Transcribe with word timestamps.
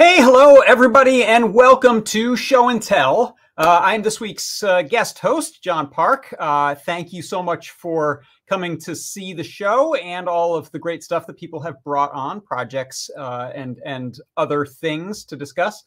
Hey, 0.00 0.16
hello, 0.16 0.60
everybody, 0.60 1.24
and 1.24 1.52
welcome 1.52 2.02
to 2.04 2.34
Show 2.34 2.70
and 2.70 2.82
Tell. 2.82 3.36
Uh, 3.58 3.80
I'm 3.82 4.00
this 4.00 4.18
week's 4.18 4.62
uh, 4.62 4.80
guest 4.80 5.18
host, 5.18 5.62
John 5.62 5.90
Park. 5.90 6.34
Uh, 6.38 6.74
thank 6.74 7.12
you 7.12 7.20
so 7.20 7.42
much 7.42 7.72
for 7.72 8.22
coming 8.48 8.78
to 8.78 8.96
see 8.96 9.34
the 9.34 9.44
show 9.44 9.94
and 9.96 10.26
all 10.26 10.54
of 10.54 10.72
the 10.72 10.78
great 10.78 11.04
stuff 11.04 11.26
that 11.26 11.36
people 11.36 11.60
have 11.60 11.84
brought 11.84 12.10
on, 12.12 12.40
projects 12.40 13.10
uh, 13.18 13.52
and 13.54 13.78
and 13.84 14.18
other 14.38 14.64
things 14.64 15.26
to 15.26 15.36
discuss. 15.36 15.84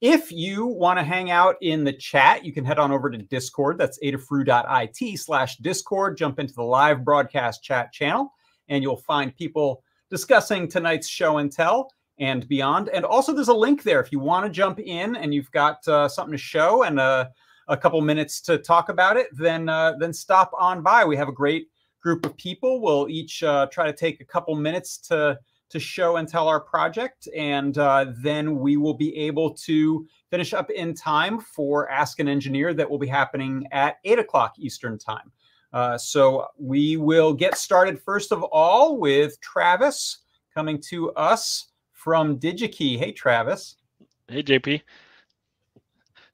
If 0.00 0.32
you 0.32 0.64
want 0.64 0.98
to 0.98 1.04
hang 1.04 1.30
out 1.30 1.56
in 1.60 1.84
the 1.84 1.92
chat, 1.92 2.46
you 2.46 2.54
can 2.54 2.64
head 2.64 2.78
on 2.78 2.90
over 2.90 3.10
to 3.10 3.18
Discord. 3.18 3.76
That's 3.76 3.98
adafruit.it 4.02 5.18
slash 5.18 5.58
Discord. 5.58 6.16
Jump 6.16 6.38
into 6.38 6.54
the 6.54 6.62
live 6.62 7.04
broadcast 7.04 7.62
chat 7.62 7.92
channel, 7.92 8.32
and 8.70 8.82
you'll 8.82 8.96
find 8.96 9.36
people 9.36 9.84
discussing 10.08 10.66
tonight's 10.66 11.08
show 11.08 11.36
and 11.36 11.52
tell 11.52 11.90
and 12.20 12.46
beyond. 12.46 12.90
And 12.90 13.04
also, 13.04 13.32
there's 13.32 13.48
a 13.48 13.54
link 13.54 13.82
there 13.82 14.00
if 14.00 14.12
you 14.12 14.20
want 14.20 14.44
to 14.46 14.50
jump 14.50 14.78
in 14.78 15.16
and 15.16 15.34
you've 15.34 15.50
got 15.50 15.86
uh, 15.88 16.08
something 16.08 16.32
to 16.32 16.38
show 16.38 16.84
and 16.84 17.00
a, 17.00 17.30
a 17.68 17.76
couple 17.76 18.00
minutes 18.02 18.40
to 18.42 18.58
talk 18.58 18.90
about 18.90 19.16
it. 19.16 19.28
Then 19.32 19.68
uh, 19.68 19.94
then 19.98 20.12
stop 20.12 20.52
on 20.58 20.82
by. 20.82 21.04
We 21.04 21.16
have 21.16 21.28
a 21.28 21.32
great 21.32 21.68
group 22.00 22.24
of 22.24 22.36
people. 22.36 22.80
We'll 22.80 23.08
each 23.08 23.42
uh, 23.42 23.66
try 23.66 23.86
to 23.86 23.92
take 23.92 24.20
a 24.20 24.24
couple 24.24 24.54
minutes 24.54 24.98
to 25.08 25.38
to 25.70 25.78
show 25.78 26.16
and 26.16 26.28
tell 26.28 26.48
our 26.48 26.58
project, 26.60 27.28
and 27.34 27.78
uh, 27.78 28.06
then 28.18 28.58
we 28.58 28.76
will 28.76 28.94
be 28.94 29.16
able 29.16 29.54
to 29.54 30.04
finish 30.28 30.52
up 30.52 30.68
in 30.70 30.94
time 30.94 31.38
for 31.38 31.88
Ask 31.88 32.18
an 32.18 32.28
Engineer 32.28 32.74
that 32.74 32.90
will 32.90 32.98
be 32.98 33.06
happening 33.06 33.66
at 33.70 33.98
eight 34.04 34.18
o'clock 34.18 34.54
Eastern 34.58 34.98
time. 34.98 35.30
Uh, 35.72 35.96
so 35.96 36.48
we 36.58 36.96
will 36.96 37.32
get 37.32 37.56
started 37.56 38.02
first 38.02 38.32
of 38.32 38.42
all 38.42 38.98
with 38.98 39.40
Travis 39.40 40.18
coming 40.52 40.82
to 40.88 41.12
us 41.12 41.69
from 42.00 42.38
DigiKey. 42.38 42.98
Hey, 42.98 43.12
Travis. 43.12 43.76
Hey, 44.26 44.42
JP. 44.42 44.80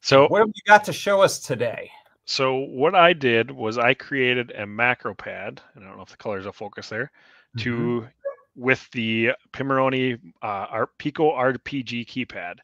So 0.01 0.29
what 0.29 0.39
have 0.39 0.49
you 0.55 0.63
got 0.65 0.85
to 0.85 0.93
show 0.93 1.23
us 1.23 1.41
today? 1.41 1.91
So 2.25 2.59
what 2.59 2.95
I 2.95 3.13
did 3.13 3.51
was 3.51 3.77
I 3.77 3.95
created 3.95 4.53
a 4.53 4.65
macro 4.65 5.13
pad, 5.13 5.61
and 5.75 5.85
I 5.85 5.89
don't 5.89 5.97
know 5.97 6.05
if 6.05 6.11
the 6.11 6.17
colors 6.17 6.45
will 6.45 6.53
focus 6.53 6.89
there, 6.89 7.11
mm-hmm. 7.57 7.65
to 7.65 8.09
with 8.55 8.89
the 8.93 9.33
Pimoroni 9.53 10.21
uh, 10.41 10.87
Pico 10.99 11.33
RGB 11.33 12.07
keypad, 12.07 12.59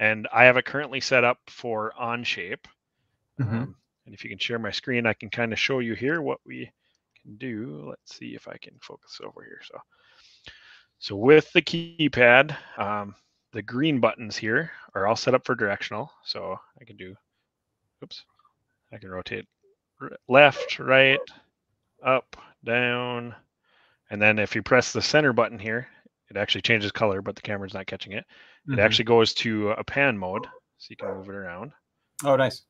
and 0.00 0.26
I 0.34 0.44
have 0.44 0.56
it 0.56 0.64
currently 0.64 1.00
set 1.00 1.22
up 1.22 1.38
for 1.46 1.92
Onshape. 2.00 2.66
Mm-hmm. 3.40 3.56
Um, 3.56 3.76
and 4.04 4.14
if 4.14 4.24
you 4.24 4.30
can 4.30 4.38
share 4.38 4.58
my 4.58 4.72
screen, 4.72 5.06
I 5.06 5.12
can 5.12 5.30
kind 5.30 5.52
of 5.52 5.60
show 5.60 5.78
you 5.78 5.94
here 5.94 6.20
what 6.20 6.40
we 6.44 6.72
can 7.22 7.36
do. 7.36 7.84
Let's 7.88 8.16
see 8.16 8.34
if 8.34 8.48
I 8.48 8.56
can 8.56 8.74
focus 8.80 9.20
over 9.22 9.44
here. 9.44 9.60
So 9.64 9.78
so 10.98 11.16
with 11.16 11.52
the 11.52 11.62
keypad, 11.62 12.56
um, 12.76 13.14
the 13.52 13.62
green 13.62 14.00
buttons 14.00 14.36
here 14.36 14.70
are 14.94 15.06
all 15.06 15.16
set 15.16 15.34
up 15.34 15.44
for 15.44 15.54
directional. 15.54 16.10
So 16.24 16.58
I 16.80 16.84
can 16.84 16.96
do, 16.96 17.14
oops, 18.02 18.24
I 18.92 18.98
can 18.98 19.10
rotate 19.10 19.46
left, 20.28 20.78
right, 20.78 21.20
up, 22.04 22.36
down. 22.64 23.34
And 24.10 24.20
then 24.20 24.38
if 24.38 24.54
you 24.54 24.62
press 24.62 24.92
the 24.92 25.02
center 25.02 25.32
button 25.32 25.58
here, 25.58 25.88
it 26.30 26.36
actually 26.36 26.62
changes 26.62 26.92
color, 26.92 27.22
but 27.22 27.36
the 27.36 27.42
camera's 27.42 27.74
not 27.74 27.86
catching 27.86 28.12
it. 28.12 28.24
It 28.66 28.72
mm-hmm. 28.72 28.80
actually 28.80 29.06
goes 29.06 29.32
to 29.34 29.70
a 29.70 29.84
pan 29.84 30.18
mode, 30.18 30.46
so 30.78 30.86
you 30.90 30.96
can 30.96 31.14
move 31.14 31.28
it 31.28 31.34
around. 31.34 31.72
Oh, 32.24 32.36
nice. 32.36 32.62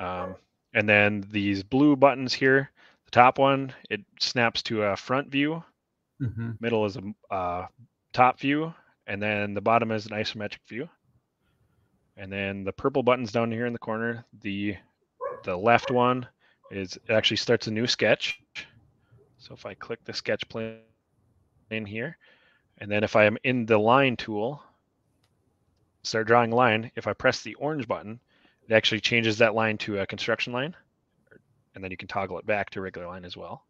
Um, 0.00 0.36
and 0.74 0.88
then 0.88 1.26
these 1.30 1.62
blue 1.62 1.96
buttons 1.96 2.34
here, 2.34 2.70
the 3.04 3.10
top 3.10 3.38
one, 3.38 3.72
it 3.90 4.00
snaps 4.20 4.62
to 4.64 4.82
a 4.82 4.96
front 4.96 5.30
view. 5.30 5.64
Mm-hmm. 6.20 6.50
Middle 6.60 6.84
is 6.84 6.96
a 6.96 7.34
uh, 7.34 7.66
top 8.12 8.40
view, 8.40 8.74
and 9.06 9.22
then 9.22 9.54
the 9.54 9.60
bottom 9.60 9.92
is 9.92 10.06
an 10.06 10.12
isometric 10.12 10.66
view. 10.68 10.88
And 12.16 12.32
then 12.32 12.64
the 12.64 12.72
purple 12.72 13.02
buttons 13.02 13.30
down 13.30 13.52
here 13.52 13.66
in 13.66 13.72
the 13.72 13.78
corner, 13.78 14.24
the 14.40 14.76
the 15.44 15.56
left 15.56 15.90
one 15.90 16.26
is 16.70 16.98
actually 17.08 17.36
starts 17.36 17.68
a 17.68 17.70
new 17.70 17.86
sketch. 17.86 18.40
So 19.38 19.54
if 19.54 19.64
I 19.64 19.74
click 19.74 20.04
the 20.04 20.12
sketch 20.12 20.48
plane 20.48 20.80
in 21.70 21.86
here, 21.86 22.18
and 22.78 22.90
then 22.90 23.04
if 23.04 23.14
I 23.14 23.24
am 23.24 23.38
in 23.44 23.66
the 23.66 23.78
line 23.78 24.16
tool, 24.16 24.60
start 26.02 26.26
drawing 26.26 26.50
line, 26.50 26.90
if 26.96 27.06
I 27.06 27.12
press 27.12 27.42
the 27.42 27.54
orange 27.54 27.86
button, 27.86 28.18
it 28.68 28.74
actually 28.74 29.00
changes 29.00 29.38
that 29.38 29.54
line 29.54 29.78
to 29.78 30.00
a 30.00 30.06
construction 30.06 30.52
line. 30.52 30.74
And 31.74 31.84
then 31.84 31.92
you 31.92 31.96
can 31.96 32.08
toggle 32.08 32.38
it 32.40 32.46
back 32.46 32.70
to 32.70 32.80
regular 32.80 33.06
line 33.06 33.24
as 33.24 33.36
well 33.36 33.64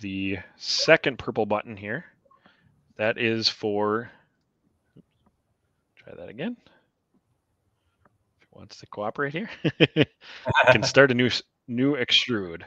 the 0.00 0.38
second 0.56 1.18
purple 1.18 1.46
button 1.46 1.76
here. 1.76 2.04
That 2.96 3.18
is 3.18 3.48
for, 3.48 4.10
try 5.96 6.14
that 6.14 6.28
again. 6.28 6.56
If 6.64 8.42
it 8.42 8.48
wants 8.52 8.78
to 8.78 8.86
cooperate 8.86 9.32
here, 9.32 9.48
I 9.64 10.72
can 10.72 10.82
start 10.82 11.10
a 11.10 11.14
new 11.14 11.30
new 11.66 11.96
extrude. 11.96 12.62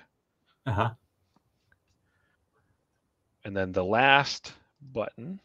Uh-huh. 0.66 0.91
And 3.45 3.55
then 3.55 3.73
the 3.73 3.83
last 3.83 4.53
button, 4.94 5.39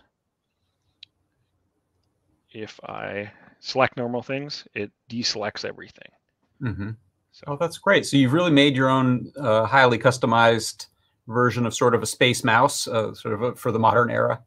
if 2.53 2.79
I 2.85 3.31
select 3.61 3.97
normal 3.97 4.23
things, 4.23 4.67
it 4.75 4.93
deselects 5.11 5.65
everything. 5.65 6.09
Mm-hmm. 6.63 6.91
So. 7.33 7.45
Oh, 7.49 7.57
that's 7.57 7.79
great. 7.79 8.07
So 8.07 8.17
you've 8.17 8.33
really 8.33 8.51
made 8.51 8.77
your 8.77 8.89
own 8.89 9.33
uh, 9.37 9.65
highly 9.65 9.99
customized 9.99 10.87
version 11.29 11.67
of 11.67 11.75
sort 11.75 11.95
of 11.95 12.03
a 12.03 12.07
space 12.07 12.43
mouse, 12.43 12.89
uh, 12.89 13.15
sort 13.15 13.35
of 13.35 13.43
a, 13.43 13.55
for 13.55 13.71
the 13.71 13.79
modern 13.79 14.11
era. 14.11 14.43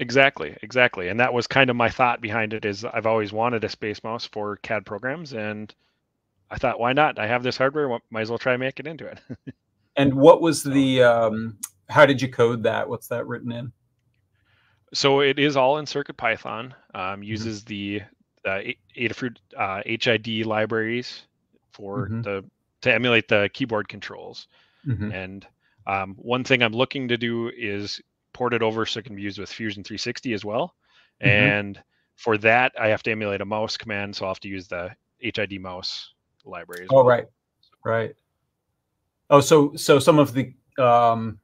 Exactly, 0.00 0.56
exactly, 0.62 1.08
and 1.08 1.20
that 1.20 1.32
was 1.32 1.46
kind 1.46 1.70
of 1.70 1.76
my 1.76 1.88
thought 1.88 2.20
behind 2.20 2.52
it. 2.52 2.64
Is 2.64 2.84
I've 2.84 3.06
always 3.06 3.32
wanted 3.32 3.62
a 3.62 3.68
space 3.68 4.02
mouse 4.02 4.26
for 4.26 4.56
CAD 4.56 4.84
programs, 4.84 5.32
and 5.32 5.72
I 6.50 6.56
thought, 6.56 6.80
why 6.80 6.92
not? 6.92 7.18
I 7.18 7.28
have 7.28 7.44
this 7.44 7.56
hardware, 7.56 8.00
might 8.10 8.22
as 8.22 8.28
well 8.28 8.38
try 8.38 8.54
and 8.54 8.60
make 8.60 8.80
it 8.80 8.88
into 8.88 9.06
it. 9.06 9.20
and 9.96 10.12
what 10.14 10.40
was 10.40 10.64
the? 10.64 11.02
Um, 11.02 11.58
how 11.88 12.06
did 12.06 12.20
you 12.20 12.28
code 12.28 12.64
that? 12.64 12.88
What's 12.88 13.06
that 13.08 13.26
written 13.26 13.52
in? 13.52 13.72
So 14.92 15.20
it 15.20 15.38
is 15.38 15.56
all 15.56 15.78
in 15.78 15.86
Circuit 15.86 16.16
Python. 16.16 16.74
Um, 16.94 17.22
uses 17.22 17.62
mm-hmm. 17.62 17.68
the 17.68 18.02
uh, 18.44 18.72
Adafruit 18.98 19.36
uh, 19.56 19.82
HID 19.86 20.46
libraries 20.46 21.22
for 21.72 22.06
mm-hmm. 22.08 22.22
the 22.22 22.44
to 22.82 22.92
emulate 22.92 23.28
the 23.28 23.48
keyboard 23.52 23.88
controls. 23.88 24.48
Mm-hmm. 24.86 25.12
And 25.12 25.46
um, 25.86 26.14
one 26.18 26.44
thing 26.44 26.62
I'm 26.62 26.72
looking 26.72 27.08
to 27.08 27.16
do 27.16 27.50
is 27.56 28.00
port 28.32 28.54
it 28.54 28.62
over 28.62 28.84
so 28.86 29.00
it 29.00 29.04
can 29.04 29.16
be 29.16 29.22
used 29.22 29.38
with 29.38 29.50
Fusion 29.50 29.82
360 29.82 30.32
as 30.32 30.44
well. 30.44 30.74
Mm-hmm. 31.22 31.28
And 31.28 31.82
for 32.16 32.38
that, 32.38 32.72
I 32.78 32.88
have 32.88 33.02
to 33.04 33.10
emulate 33.10 33.40
a 33.40 33.44
mouse 33.44 33.76
command, 33.76 34.14
so 34.14 34.24
I'll 34.24 34.30
have 34.30 34.40
to 34.40 34.48
use 34.48 34.68
the 34.68 34.90
HID 35.18 35.60
mouse 35.60 36.12
library. 36.44 36.86
oh, 36.90 36.96
well. 36.96 37.04
right, 37.04 37.26
right. 37.84 38.14
Oh, 39.30 39.40
so 39.40 39.74
so 39.74 39.98
some 39.98 40.18
of 40.18 40.34
the 40.34 40.52
um, 40.78 41.38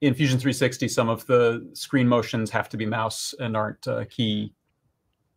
in 0.00 0.14
Fusion 0.14 0.38
360, 0.38 0.88
some 0.88 1.08
of 1.08 1.26
the 1.26 1.66
screen 1.72 2.06
motions 2.06 2.50
have 2.50 2.68
to 2.68 2.76
be 2.76 2.84
mouse 2.84 3.34
and 3.38 3.56
aren't 3.56 3.88
uh, 3.88 4.04
key 4.10 4.52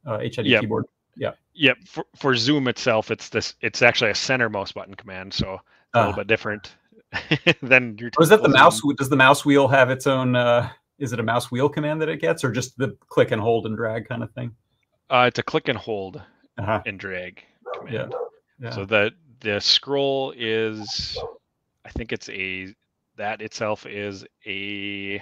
uh, 0.05 0.19
HID 0.19 0.45
yep. 0.45 0.61
keyboard. 0.61 0.85
Yeah. 1.15 1.31
Yep. 1.53 1.77
For, 1.85 2.05
for 2.15 2.35
Zoom 2.35 2.67
itself, 2.67 3.09
it's 3.09 3.29
this. 3.29 3.55
It's 3.61 3.81
actually 3.81 4.11
a 4.11 4.15
center 4.15 4.49
mouse 4.49 4.71
button 4.71 4.93
command, 4.93 5.33
so 5.33 5.59
a 5.93 5.99
little 5.99 6.13
uh, 6.13 6.17
bit 6.17 6.27
different 6.27 6.75
then 7.61 7.97
your. 7.99 8.09
is 8.19 8.29
that 8.29 8.43
the 8.43 8.49
mouse? 8.49 8.81
Does 8.97 9.09
the 9.09 9.15
mouse 9.15 9.45
wheel 9.45 9.67
have 9.67 9.89
its 9.89 10.07
own? 10.07 10.35
Uh, 10.35 10.69
is 10.99 11.13
it 11.13 11.19
a 11.19 11.23
mouse 11.23 11.51
wheel 11.51 11.69
command 11.69 12.01
that 12.01 12.09
it 12.09 12.19
gets, 12.19 12.43
or 12.43 12.51
just 12.51 12.77
the 12.77 12.95
click 13.09 13.31
and 13.31 13.41
hold 13.41 13.65
and 13.65 13.77
drag 13.77 14.07
kind 14.07 14.23
of 14.23 14.31
thing? 14.31 14.55
Uh, 15.09 15.25
it's 15.27 15.39
a 15.39 15.43
click 15.43 15.67
and 15.67 15.77
hold 15.77 16.21
uh-huh. 16.57 16.81
and 16.85 16.99
drag 16.99 17.43
command. 17.77 18.13
Yeah. 18.59 18.67
yeah. 18.67 18.71
So 18.71 18.85
the 18.85 19.11
the 19.39 19.59
scroll 19.59 20.33
is, 20.35 21.17
I 21.85 21.89
think 21.89 22.11
it's 22.11 22.29
a 22.29 22.73
that 23.15 23.41
itself 23.41 23.85
is 23.85 24.25
a 24.45 25.21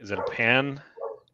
is 0.00 0.10
it 0.10 0.18
a 0.18 0.30
pan? 0.30 0.80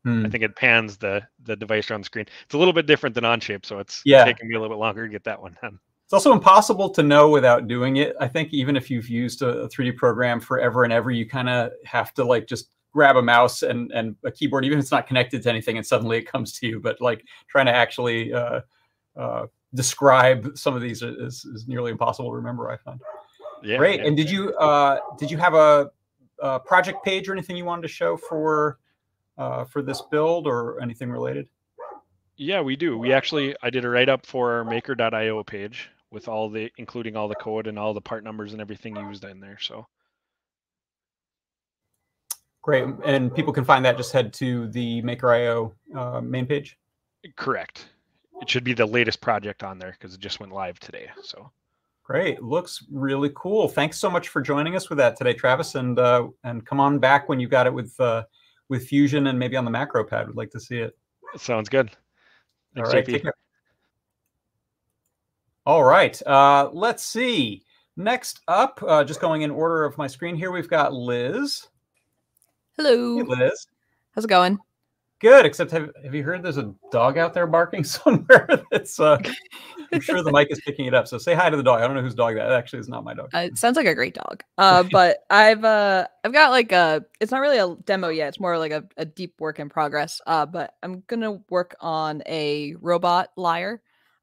Hmm. 0.04 0.24
I 0.24 0.30
think 0.30 0.42
it 0.42 0.56
pans 0.56 0.96
the 0.96 1.22
the 1.44 1.56
device 1.56 1.90
on 1.90 2.00
the 2.00 2.04
screen. 2.04 2.26
It's 2.44 2.54
a 2.54 2.58
little 2.58 2.72
bit 2.72 2.86
different 2.86 3.14
than 3.14 3.24
Onshape, 3.24 3.66
so 3.66 3.78
it's 3.78 4.02
yeah. 4.04 4.24
taking 4.24 4.48
me 4.48 4.54
a 4.54 4.60
little 4.60 4.74
bit 4.74 4.80
longer 4.80 5.06
to 5.06 5.10
get 5.10 5.24
that 5.24 5.40
one 5.40 5.56
done. 5.60 5.78
It's 6.10 6.14
also 6.14 6.32
impossible 6.32 6.90
to 6.90 7.04
know 7.04 7.30
without 7.30 7.68
doing 7.68 7.98
it. 7.98 8.16
I 8.18 8.26
think 8.26 8.52
even 8.52 8.74
if 8.74 8.90
you've 8.90 9.08
used 9.08 9.42
a, 9.42 9.68
3D 9.68 9.96
program 9.96 10.40
forever 10.40 10.82
and 10.82 10.92
ever, 10.92 11.12
you 11.12 11.24
kind 11.24 11.48
of 11.48 11.70
have 11.84 12.12
to 12.14 12.24
like 12.24 12.48
just 12.48 12.70
grab 12.92 13.14
a 13.14 13.22
mouse 13.22 13.62
and, 13.62 13.92
and 13.92 14.16
a 14.24 14.32
keyboard, 14.32 14.64
even 14.64 14.80
if 14.80 14.82
it's 14.82 14.90
not 14.90 15.06
connected 15.06 15.40
to 15.44 15.48
anything, 15.48 15.76
and 15.76 15.86
suddenly 15.86 16.18
it 16.18 16.26
comes 16.26 16.52
to 16.58 16.66
you. 16.66 16.80
But 16.80 17.00
like 17.00 17.24
trying 17.46 17.66
to 17.66 17.72
actually 17.72 18.34
uh, 18.34 18.62
uh, 19.16 19.46
describe 19.72 20.58
some 20.58 20.74
of 20.74 20.82
these 20.82 21.00
is, 21.00 21.44
is 21.44 21.68
nearly 21.68 21.92
impossible 21.92 22.30
to 22.30 22.34
remember. 22.34 22.72
I 22.72 22.76
find. 22.78 23.00
Yeah. 23.62 23.76
Great. 23.76 24.00
Yeah. 24.00 24.08
And 24.08 24.16
did 24.16 24.28
you 24.28 24.52
uh, 24.56 24.98
did 25.16 25.30
you 25.30 25.38
have 25.38 25.54
a, 25.54 25.92
a, 26.40 26.58
project 26.58 27.04
page 27.04 27.28
or 27.28 27.32
anything 27.34 27.56
you 27.56 27.64
wanted 27.64 27.82
to 27.82 27.88
show 27.88 28.16
for 28.16 28.80
uh, 29.38 29.62
for 29.62 29.80
this 29.80 30.02
build 30.10 30.48
or 30.48 30.82
anything 30.82 31.08
related? 31.08 31.46
Yeah, 32.36 32.62
we 32.62 32.74
do. 32.74 32.98
We 32.98 33.12
actually 33.12 33.54
I 33.62 33.70
did 33.70 33.84
a 33.84 33.88
write 33.88 34.08
up 34.08 34.26
for 34.26 34.54
our 34.54 34.64
maker.io 34.64 35.44
page 35.44 35.88
with 36.10 36.28
all 36.28 36.50
the 36.50 36.70
including 36.76 37.16
all 37.16 37.28
the 37.28 37.34
code 37.36 37.66
and 37.66 37.78
all 37.78 37.94
the 37.94 38.00
part 38.00 38.24
numbers 38.24 38.52
and 38.52 38.60
everything 38.60 38.96
used 38.96 39.24
in 39.24 39.40
there. 39.40 39.58
So 39.60 39.86
Great. 42.62 42.84
And 43.04 43.34
people 43.34 43.52
can 43.52 43.64
find 43.64 43.84
that. 43.84 43.96
Just 43.96 44.12
head 44.12 44.32
to 44.34 44.68
the 44.68 45.00
Maker.io 45.02 45.74
uh, 45.96 46.20
main 46.20 46.46
page. 46.46 46.78
Correct. 47.36 47.88
It 48.42 48.48
should 48.48 48.64
be 48.64 48.74
the 48.74 48.86
latest 48.86 49.20
project 49.20 49.62
on 49.62 49.78
there 49.78 49.92
because 49.92 50.14
it 50.14 50.20
just 50.20 50.40
went 50.40 50.52
live 50.52 50.78
today. 50.78 51.08
So 51.22 51.50
great. 52.02 52.42
Looks 52.42 52.84
really 52.90 53.30
cool. 53.34 53.68
Thanks 53.68 53.98
so 53.98 54.10
much 54.10 54.28
for 54.28 54.40
joining 54.42 54.76
us 54.76 54.88
with 54.88 54.98
that 54.98 55.16
today, 55.16 55.32
Travis. 55.32 55.74
And 55.74 55.98
uh, 55.98 56.28
and 56.44 56.64
come 56.64 56.80
on 56.80 56.98
back 56.98 57.28
when 57.28 57.40
you 57.40 57.48
got 57.48 57.66
it 57.66 57.72
with 57.72 57.98
uh, 58.00 58.24
with 58.68 58.86
Fusion 58.86 59.26
and 59.26 59.38
maybe 59.38 59.56
on 59.56 59.64
the 59.64 59.70
macro 59.70 60.04
pad. 60.04 60.26
We'd 60.26 60.36
like 60.36 60.50
to 60.50 60.60
see 60.60 60.78
it. 60.78 60.96
Sounds 61.36 61.68
good. 61.68 61.90
Thanks, 62.74 62.90
All 62.90 62.94
right. 62.94 63.24
All 65.70 65.84
right. 65.84 66.20
Uh, 66.26 66.68
let's 66.72 67.04
see. 67.04 67.62
Next 67.96 68.40
up, 68.48 68.82
uh, 68.84 69.04
just 69.04 69.20
going 69.20 69.42
in 69.42 69.52
order 69.52 69.84
of 69.84 69.96
my 69.96 70.08
screen 70.08 70.34
here, 70.34 70.50
we've 70.50 70.68
got 70.68 70.92
Liz. 70.92 71.68
Hello. 72.76 73.18
Hey, 73.18 73.22
Liz. 73.22 73.68
How's 74.10 74.24
it 74.24 74.28
going? 74.28 74.58
Good, 75.20 75.46
except 75.46 75.70
have, 75.70 75.90
have 76.02 76.12
you 76.12 76.24
heard 76.24 76.42
there's 76.42 76.56
a 76.56 76.74
dog 76.90 77.18
out 77.18 77.34
there 77.34 77.46
barking 77.46 77.84
somewhere? 77.84 78.48
That's 78.72 78.98
uh, 78.98 79.18
I'm 79.92 80.00
sure 80.00 80.24
the 80.24 80.32
mic 80.32 80.48
is 80.50 80.60
picking 80.66 80.86
it 80.86 80.94
up. 80.94 81.06
So 81.06 81.18
say 81.18 81.34
hi 81.34 81.48
to 81.48 81.56
the 81.56 81.62
dog. 81.62 81.82
I 81.82 81.86
don't 81.86 81.94
know 81.94 82.02
whose 82.02 82.16
dog 82.16 82.34
that 82.34 82.50
actually 82.50 82.80
is 82.80 82.88
not 82.88 83.04
my 83.04 83.14
dog. 83.14 83.30
Uh, 83.32 83.38
it 83.38 83.56
sounds 83.56 83.76
like 83.76 83.86
a 83.86 83.94
great 83.94 84.16
dog. 84.16 84.42
Uh, 84.58 84.82
but 84.90 85.18
I've 85.30 85.64
uh 85.64 86.08
I've 86.24 86.32
got 86.32 86.50
like 86.50 86.72
a 86.72 87.04
it's 87.20 87.30
not 87.30 87.42
really 87.42 87.58
a 87.58 87.76
demo 87.84 88.08
yet. 88.08 88.30
It's 88.30 88.40
more 88.40 88.58
like 88.58 88.72
a, 88.72 88.82
a 88.96 89.04
deep 89.04 89.34
work 89.38 89.60
in 89.60 89.68
progress. 89.68 90.20
Uh, 90.26 90.46
but 90.46 90.74
I'm 90.82 91.04
gonna 91.06 91.38
work 91.48 91.76
on 91.78 92.24
a 92.26 92.74
robot 92.80 93.28
lyre. 93.36 93.80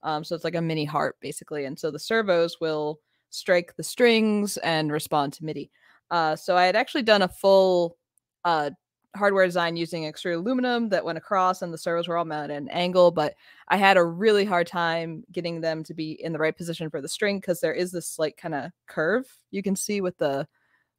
Um, 0.07 0.23
so 0.23 0.33
it's 0.35 0.45
like 0.45 0.55
a 0.55 0.61
mini 0.61 0.85
harp 0.85 1.17
basically, 1.19 1.65
and 1.65 1.77
so 1.77 1.91
the 1.91 1.99
servos 1.99 2.61
will 2.61 2.99
strike 3.29 3.75
the 3.75 3.83
strings 3.83 4.57
and 4.57 4.91
respond 4.91 5.33
to 5.33 5.45
MIDI. 5.45 5.69
Uh, 6.09 6.35
so 6.35 6.55
I 6.55 6.65
had 6.65 6.77
actually 6.77 7.03
done 7.03 7.21
a 7.23 7.27
full 7.27 7.97
uh 8.45 8.69
hardware 9.15 9.45
design 9.45 9.75
using 9.75 10.05
extruded 10.05 10.39
aluminum 10.39 10.89
that 10.89 11.03
went 11.03 11.17
across 11.17 11.61
and 11.61 11.73
the 11.73 11.77
servos 11.77 12.07
were 12.07 12.17
all 12.17 12.25
mounted 12.25 12.53
at 12.53 12.61
an 12.61 12.69
angle 12.69 13.11
but 13.11 13.33
i 13.67 13.75
had 13.75 13.97
a 13.97 14.03
really 14.03 14.45
hard 14.45 14.67
time 14.67 15.23
getting 15.31 15.59
them 15.59 15.83
to 15.83 15.93
be 15.93 16.11
in 16.23 16.31
the 16.31 16.39
right 16.39 16.55
position 16.55 16.89
for 16.89 17.01
the 17.01 17.09
string 17.09 17.39
because 17.39 17.59
there 17.59 17.73
is 17.73 17.91
this 17.91 18.19
like 18.19 18.37
kind 18.37 18.53
of 18.53 18.71
curve 18.87 19.25
you 19.51 19.63
can 19.63 19.75
see 19.75 20.01
with 20.01 20.17
the 20.17 20.47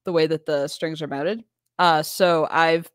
the 0.04 0.12
way 0.12 0.26
that 0.26 0.46
the 0.46 0.66
strings 0.68 1.00
are 1.00 1.06
mounted 1.06 1.42
uh 1.78 2.02
so 2.02 2.46
i've 2.50 2.90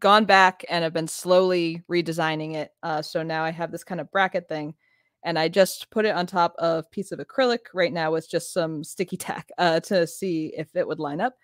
gone 0.00 0.24
back 0.24 0.64
and 0.68 0.82
have 0.82 0.92
been 0.92 1.08
slowly 1.08 1.82
redesigning 1.88 2.54
it 2.54 2.72
uh 2.82 3.00
so 3.00 3.22
now 3.22 3.44
i 3.44 3.50
have 3.50 3.70
this 3.70 3.84
kind 3.84 4.00
of 4.00 4.10
bracket 4.10 4.48
thing 4.48 4.74
and 5.24 5.38
i 5.38 5.48
just 5.48 5.90
put 5.90 6.04
it 6.04 6.14
on 6.14 6.26
top 6.26 6.54
of 6.58 6.84
a 6.84 6.88
piece 6.88 7.12
of 7.12 7.18
acrylic 7.18 7.66
right 7.74 7.92
now 7.92 8.12
with 8.12 8.30
just 8.30 8.52
some 8.52 8.84
sticky 8.84 9.16
tack 9.18 9.50
uh 9.58 9.80
to 9.80 10.06
see 10.06 10.52
if 10.56 10.74
it 10.76 10.86
would 10.86 11.00
line 11.00 11.20
up 11.20 11.34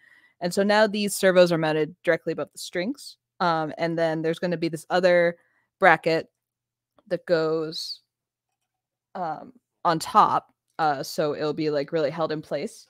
and 0.40 0.52
so 0.52 0.62
now 0.62 0.86
these 0.86 1.14
servos 1.14 1.52
are 1.52 1.58
mounted 1.58 1.94
directly 2.02 2.32
above 2.32 2.48
the 2.52 2.58
strings. 2.58 3.16
Um, 3.40 3.72
and 3.78 3.98
then 3.98 4.22
there's 4.22 4.38
going 4.38 4.50
to 4.50 4.56
be 4.56 4.68
this 4.68 4.86
other 4.90 5.36
bracket 5.78 6.28
that 7.08 7.26
goes 7.26 8.00
um, 9.14 9.52
on 9.84 9.98
top. 9.98 10.48
Uh, 10.78 11.02
so 11.02 11.34
it'll 11.34 11.52
be 11.52 11.70
like 11.70 11.92
really 11.92 12.10
held 12.10 12.32
in 12.32 12.40
place. 12.40 12.86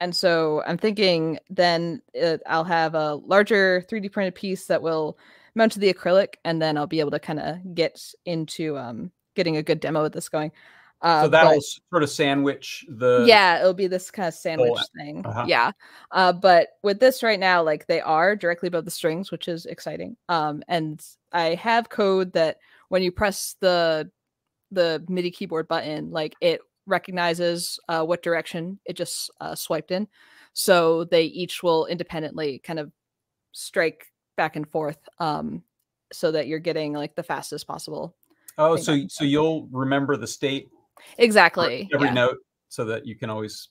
And 0.00 0.14
so 0.14 0.62
I'm 0.66 0.78
thinking 0.78 1.38
then 1.48 2.02
it, 2.12 2.42
I'll 2.46 2.64
have 2.64 2.94
a 2.94 3.14
larger 3.14 3.84
3D 3.90 4.12
printed 4.12 4.34
piece 4.34 4.66
that 4.66 4.82
will 4.82 5.18
mount 5.54 5.72
to 5.72 5.78
the 5.78 5.92
acrylic, 5.92 6.34
and 6.44 6.60
then 6.60 6.76
I'll 6.76 6.86
be 6.86 7.00
able 7.00 7.12
to 7.12 7.18
kind 7.18 7.40
of 7.40 7.74
get 7.74 7.98
into 8.26 8.76
um, 8.76 9.10
getting 9.36 9.56
a 9.56 9.62
good 9.62 9.78
demo 9.78 10.04
of 10.04 10.12
this 10.12 10.28
going. 10.28 10.50
Uh, 11.02 11.24
so 11.24 11.28
that'll 11.28 11.54
but, 11.54 11.62
sort 11.90 12.02
of 12.02 12.10
sandwich 12.10 12.84
the. 12.88 13.24
Yeah, 13.26 13.60
it'll 13.60 13.74
be 13.74 13.86
this 13.86 14.10
kind 14.10 14.28
of 14.28 14.34
sandwich 14.34 14.80
thing. 14.96 15.24
Uh-huh. 15.26 15.44
Yeah, 15.46 15.72
uh, 16.10 16.32
but 16.32 16.68
with 16.82 17.00
this 17.00 17.22
right 17.22 17.38
now, 17.38 17.62
like 17.62 17.86
they 17.86 18.00
are 18.00 18.34
directly 18.34 18.68
above 18.68 18.86
the 18.86 18.90
strings, 18.90 19.30
which 19.30 19.46
is 19.46 19.66
exciting. 19.66 20.16
Um, 20.28 20.62
and 20.68 21.04
I 21.32 21.54
have 21.54 21.90
code 21.90 22.32
that 22.32 22.58
when 22.88 23.02
you 23.02 23.12
press 23.12 23.56
the 23.60 24.10
the 24.70 25.04
MIDI 25.08 25.30
keyboard 25.30 25.68
button, 25.68 26.10
like 26.10 26.34
it 26.40 26.60
recognizes 26.86 27.78
uh, 27.88 28.02
what 28.02 28.22
direction 28.22 28.78
it 28.86 28.96
just 28.96 29.30
uh, 29.40 29.54
swiped 29.54 29.90
in, 29.90 30.08
so 30.54 31.04
they 31.04 31.24
each 31.24 31.62
will 31.62 31.84
independently 31.86 32.58
kind 32.60 32.78
of 32.78 32.90
strike 33.52 34.06
back 34.38 34.56
and 34.56 34.68
forth, 34.70 34.98
um, 35.18 35.62
so 36.10 36.32
that 36.32 36.46
you're 36.46 36.58
getting 36.58 36.94
like 36.94 37.14
the 37.14 37.22
fastest 37.22 37.66
possible. 37.66 38.16
Oh, 38.58 38.76
so 38.76 38.98
so 39.08 39.24
you'll 39.24 39.68
remember 39.70 40.16
the 40.16 40.26
state 40.26 40.68
Exactly. 41.18 41.88
Every 41.92 42.08
yeah. 42.08 42.14
note 42.14 42.38
so 42.68 42.84
that 42.86 43.06
you 43.06 43.16
can 43.16 43.30
always 43.30 43.68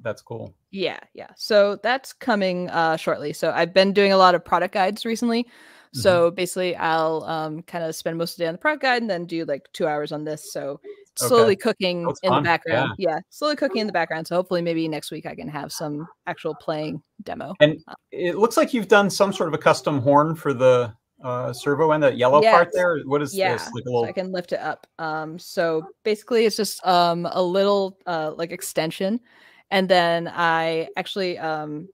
that's 0.00 0.22
cool. 0.22 0.54
Yeah, 0.70 0.98
yeah. 1.14 1.28
So 1.36 1.78
that's 1.82 2.12
coming 2.12 2.68
uh 2.70 2.96
shortly. 2.96 3.32
So 3.32 3.52
I've 3.52 3.72
been 3.72 3.92
doing 3.92 4.12
a 4.12 4.16
lot 4.16 4.34
of 4.34 4.44
product 4.44 4.74
guides 4.74 5.04
recently. 5.04 5.46
So 5.92 6.26
mm-hmm. 6.26 6.34
basically 6.34 6.76
I'll 6.76 7.22
um 7.24 7.62
kind 7.62 7.84
of 7.84 7.94
spend 7.94 8.18
most 8.18 8.32
of 8.32 8.36
the 8.38 8.44
day 8.44 8.48
on 8.48 8.54
the 8.54 8.58
product 8.58 8.82
guide 8.82 9.02
and 9.02 9.10
then 9.10 9.26
do 9.26 9.44
like 9.44 9.68
2 9.72 9.86
hours 9.86 10.10
on 10.10 10.24
this. 10.24 10.52
So 10.52 10.80
slowly 11.16 11.52
okay. 11.52 11.56
cooking 11.56 12.08
in 12.24 12.30
fun. 12.30 12.42
the 12.42 12.46
background. 12.48 12.92
Yeah. 12.98 13.10
yeah. 13.10 13.20
slowly 13.30 13.54
cooking 13.54 13.80
in 13.80 13.86
the 13.86 13.92
background. 13.92 14.26
So 14.26 14.34
hopefully 14.34 14.62
maybe 14.62 14.88
next 14.88 15.12
week 15.12 15.26
I 15.26 15.36
can 15.36 15.48
have 15.48 15.72
some 15.72 16.08
actual 16.26 16.56
playing 16.56 17.00
demo. 17.22 17.54
And 17.60 17.78
uh 17.86 17.94
it 18.10 18.36
looks 18.36 18.56
like 18.56 18.74
you've 18.74 18.88
done 18.88 19.10
some 19.10 19.32
sort 19.32 19.48
of 19.48 19.54
a 19.54 19.58
custom 19.58 20.00
horn 20.00 20.34
for 20.34 20.52
the 20.52 20.92
uh, 21.22 21.52
servo 21.52 21.92
and 21.92 22.02
that 22.02 22.16
yellow 22.16 22.42
yes. 22.42 22.54
part 22.54 22.70
there? 22.72 23.00
What 23.04 23.22
is 23.22 23.34
yeah. 23.34 23.52
this? 23.52 23.64
Like 23.72 23.84
a 23.84 23.88
little... 23.88 24.04
So 24.04 24.08
I 24.08 24.12
can 24.12 24.32
lift 24.32 24.52
it 24.52 24.60
up. 24.60 24.86
Um, 24.98 25.38
so 25.38 25.88
basically, 26.02 26.44
it's 26.44 26.56
just 26.56 26.84
um, 26.86 27.26
a 27.30 27.42
little 27.42 27.98
uh, 28.06 28.32
like 28.36 28.50
extension, 28.50 29.20
and 29.70 29.88
then 29.88 30.28
I 30.32 30.88
actually 30.96 31.38
um, 31.38 31.88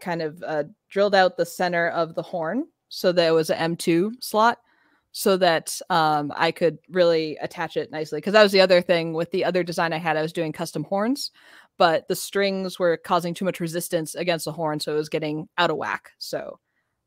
kind 0.00 0.22
of 0.22 0.42
uh, 0.46 0.64
drilled 0.88 1.14
out 1.14 1.36
the 1.36 1.46
center 1.46 1.88
of 1.88 2.14
the 2.14 2.22
horn 2.22 2.66
so 2.88 3.12
that 3.12 3.26
it 3.26 3.32
was 3.32 3.50
an 3.50 3.76
M2 3.76 4.12
slot, 4.20 4.58
so 5.12 5.36
that 5.38 5.78
um, 5.88 6.32
I 6.36 6.52
could 6.52 6.78
really 6.90 7.36
attach 7.40 7.76
it 7.76 7.90
nicely. 7.90 8.18
Because 8.18 8.34
that 8.34 8.42
was 8.42 8.52
the 8.52 8.60
other 8.60 8.82
thing 8.82 9.14
with 9.14 9.30
the 9.30 9.44
other 9.44 9.62
design 9.62 9.92
I 9.92 9.98
had. 9.98 10.16
I 10.16 10.22
was 10.22 10.32
doing 10.32 10.52
custom 10.52 10.84
horns, 10.84 11.30
but 11.78 12.06
the 12.08 12.16
strings 12.16 12.78
were 12.78 12.96
causing 12.96 13.34
too 13.34 13.44
much 13.44 13.60
resistance 13.60 14.14
against 14.14 14.44
the 14.44 14.52
horn, 14.52 14.78
so 14.78 14.92
it 14.92 14.98
was 14.98 15.08
getting 15.08 15.48
out 15.58 15.70
of 15.70 15.76
whack. 15.76 16.10
So 16.18 16.58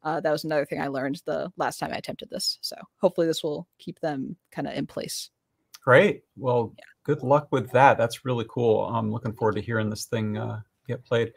uh, 0.05 0.19
that 0.19 0.31
was 0.31 0.43
another 0.43 0.65
thing 0.65 0.79
I 0.79 0.87
learned 0.87 1.21
the 1.25 1.51
last 1.57 1.79
time 1.79 1.91
I 1.91 1.97
attempted 1.97 2.29
this. 2.29 2.59
So 2.61 2.75
hopefully 3.01 3.25
this 3.25 3.43
will 3.43 3.67
keep 3.79 3.99
them 3.99 4.37
kind 4.51 4.67
of 4.67 4.75
in 4.75 4.85
place. 4.85 5.31
Great. 5.83 6.21
Well, 6.37 6.73
yeah. 6.77 6.83
good 7.03 7.23
luck 7.23 7.47
with 7.51 7.71
that. 7.71 7.97
That's 7.97 8.23
really 8.23 8.45
cool. 8.47 8.85
I'm 8.85 9.11
looking 9.11 9.33
forward 9.33 9.55
to 9.55 9.61
hearing 9.61 9.89
this 9.89 10.05
thing 10.05 10.37
uh, 10.37 10.61
get 10.87 11.03
played. 11.03 11.33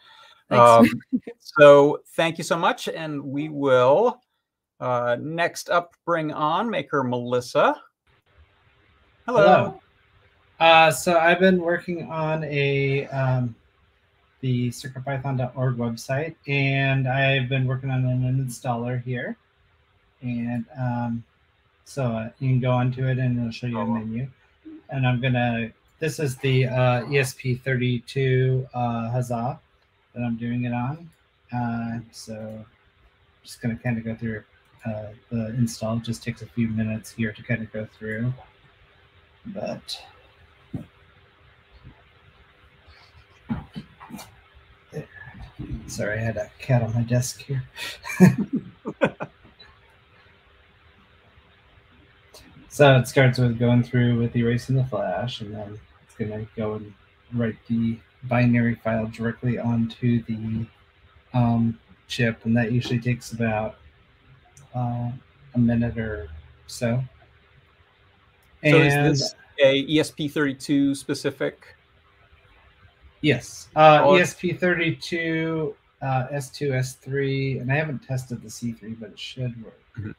Um, 0.50 0.86
so 1.38 2.00
thank 2.14 2.36
you 2.36 2.44
so 2.44 2.58
much. 2.58 2.88
And 2.88 3.24
we 3.24 3.48
will 3.48 4.20
uh, 4.80 5.16
next 5.18 5.70
up 5.70 5.94
bring 6.04 6.30
on 6.30 6.68
maker 6.68 7.02
Melissa. 7.02 7.74
Hello. 9.24 9.40
Hello. 9.40 9.80
Uh, 10.60 10.90
so 10.90 11.18
I've 11.18 11.40
been 11.40 11.60
working 11.60 12.10
on 12.10 12.44
a 12.44 13.06
um, 13.06 13.54
the 14.40 14.68
circuitpython.org 14.70 15.76
website, 15.76 16.34
and 16.46 17.08
I've 17.08 17.48
been 17.48 17.66
working 17.66 17.90
on 17.90 18.04
an 18.04 18.46
installer 18.46 19.02
here. 19.02 19.36
And 20.20 20.64
um, 20.78 21.24
so 21.84 22.04
uh, 22.04 22.30
you 22.38 22.48
can 22.50 22.60
go 22.60 22.70
onto 22.70 23.06
it, 23.06 23.18
and 23.18 23.38
it'll 23.38 23.50
show 23.50 23.66
you 23.66 23.78
a 23.78 23.82
oh, 23.82 23.86
menu. 23.86 24.28
And 24.90 25.06
I'm 25.06 25.20
gonna. 25.20 25.70
This 25.98 26.20
is 26.20 26.36
the 26.36 26.66
uh, 26.66 27.02
ESP32 27.06 28.68
uh, 28.72 29.10
Huzzah 29.10 29.58
that 30.14 30.22
I'm 30.22 30.36
doing 30.36 30.64
it 30.64 30.72
on. 30.72 31.10
Uh, 31.52 31.98
so 32.12 32.34
I'm 32.34 32.66
just 33.42 33.60
gonna 33.60 33.76
kind 33.76 33.98
of 33.98 34.04
go 34.04 34.14
through 34.14 34.44
uh, 34.86 35.08
the 35.30 35.48
install. 35.56 35.96
It 35.96 36.04
just 36.04 36.22
takes 36.22 36.42
a 36.42 36.46
few 36.46 36.68
minutes 36.68 37.10
here 37.10 37.32
to 37.32 37.42
kind 37.42 37.62
of 37.62 37.72
go 37.72 37.86
through, 37.98 38.32
but. 39.46 40.00
Sorry, 45.86 46.18
I 46.18 46.22
had 46.22 46.36
a 46.36 46.50
cat 46.58 46.82
on 46.82 46.94
my 46.94 47.02
desk 47.02 47.42
here. 47.42 47.64
so 52.68 52.96
it 52.96 53.08
starts 53.08 53.38
with 53.38 53.58
going 53.58 53.82
through 53.82 54.18
with 54.18 54.36
erasing 54.36 54.76
the 54.76 54.84
flash, 54.84 55.40
and 55.40 55.54
then 55.54 55.80
it's 56.04 56.14
going 56.14 56.30
to 56.30 56.46
go 56.56 56.74
and 56.74 56.94
write 57.32 57.56
the 57.68 57.98
binary 58.24 58.76
file 58.76 59.06
directly 59.06 59.58
onto 59.58 60.22
the 60.24 60.66
um, 61.34 61.78
chip, 62.06 62.44
and 62.44 62.56
that 62.56 62.70
usually 62.72 63.00
takes 63.00 63.32
about 63.32 63.76
uh, 64.74 65.10
a 65.54 65.58
minute 65.58 65.98
or 65.98 66.28
so. 66.66 67.02
So 68.62 68.76
and, 68.76 69.12
is 69.12 69.20
this 69.20 69.34
a 69.62 69.86
ESP32 69.86 70.96
specific 70.96 71.74
Yes. 73.20 73.68
Uh, 73.74 74.02
ESP32, 74.04 75.74
uh, 76.02 76.26
S2, 76.32 76.70
S3, 76.70 77.60
and 77.60 77.72
I 77.72 77.76
haven't 77.76 78.00
tested 78.00 78.42
the 78.42 78.48
C3, 78.48 78.98
but 79.00 79.10
it 79.10 79.18
should 79.18 79.62
work. 79.64 79.80
Mm-hmm. 79.98 80.10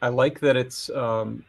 I 0.00 0.08
like 0.08 0.38
that 0.40 0.56
it's 0.56 0.90
um, 0.90 1.44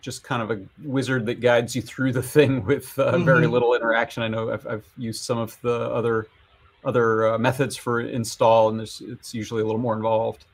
just 0.00 0.24
kind 0.24 0.42
of 0.42 0.50
a 0.50 0.60
wizard 0.82 1.26
that 1.26 1.40
guides 1.40 1.76
you 1.76 1.82
through 1.82 2.12
the 2.12 2.22
thing 2.22 2.64
with 2.66 2.98
uh, 2.98 3.18
very 3.18 3.46
Mhm. 3.46 3.52
little 3.52 3.74
interaction. 3.74 4.22
I 4.22 4.28
know 4.28 4.50
I've, 4.50 4.66
I've 4.66 4.86
used 4.96 5.22
some 5.24 5.38
of 5.38 5.56
the 5.62 5.72
other 5.90 6.26
other 6.84 7.34
uh, 7.34 7.38
methods 7.38 7.76
for 7.76 8.00
install, 8.00 8.68
and 8.68 8.80
it's 8.80 9.34
usually 9.34 9.62
a 9.62 9.64
little 9.64 9.80
more 9.80 9.96
involved. 9.96 10.46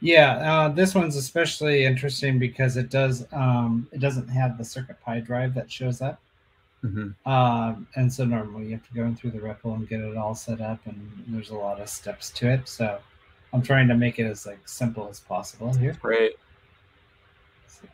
Yeah, 0.00 0.36
uh, 0.38 0.68
this 0.68 0.94
one's 0.94 1.16
especially 1.16 1.84
interesting 1.84 2.38
because 2.38 2.76
it 2.76 2.88
does 2.88 3.26
um, 3.32 3.86
it 3.92 4.00
doesn't 4.00 4.28
have 4.28 4.56
the 4.56 4.64
Circuit 4.64 4.96
Pi 5.02 5.20
drive 5.20 5.54
that 5.54 5.70
shows 5.70 6.00
up, 6.00 6.20
hmm 6.80 7.10
um, 7.26 7.86
and 7.96 8.12
so 8.12 8.24
normally 8.24 8.66
you 8.66 8.72
have 8.72 8.86
to 8.88 8.94
go 8.94 9.04
in 9.04 9.14
through 9.14 9.32
the 9.32 9.38
REPL 9.38 9.74
and 9.74 9.88
get 9.88 10.00
it 10.00 10.16
all 10.16 10.34
set 10.34 10.60
up, 10.62 10.80
and 10.86 11.24
there's 11.28 11.50
a 11.50 11.54
lot 11.54 11.80
of 11.80 11.88
steps 11.88 12.30
to 12.30 12.48
it. 12.48 12.66
So 12.66 12.98
I'm 13.52 13.62
trying 13.62 13.88
to 13.88 13.94
make 13.94 14.18
it 14.18 14.24
as 14.24 14.46
like 14.46 14.66
simple 14.66 15.08
as 15.08 15.20
possible 15.20 15.74
here. 15.74 15.96
Great. 16.00 16.36
So, 17.66 17.88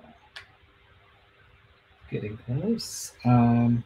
getting 2.10 2.36
close. 2.36 3.12
Um, 3.24 3.82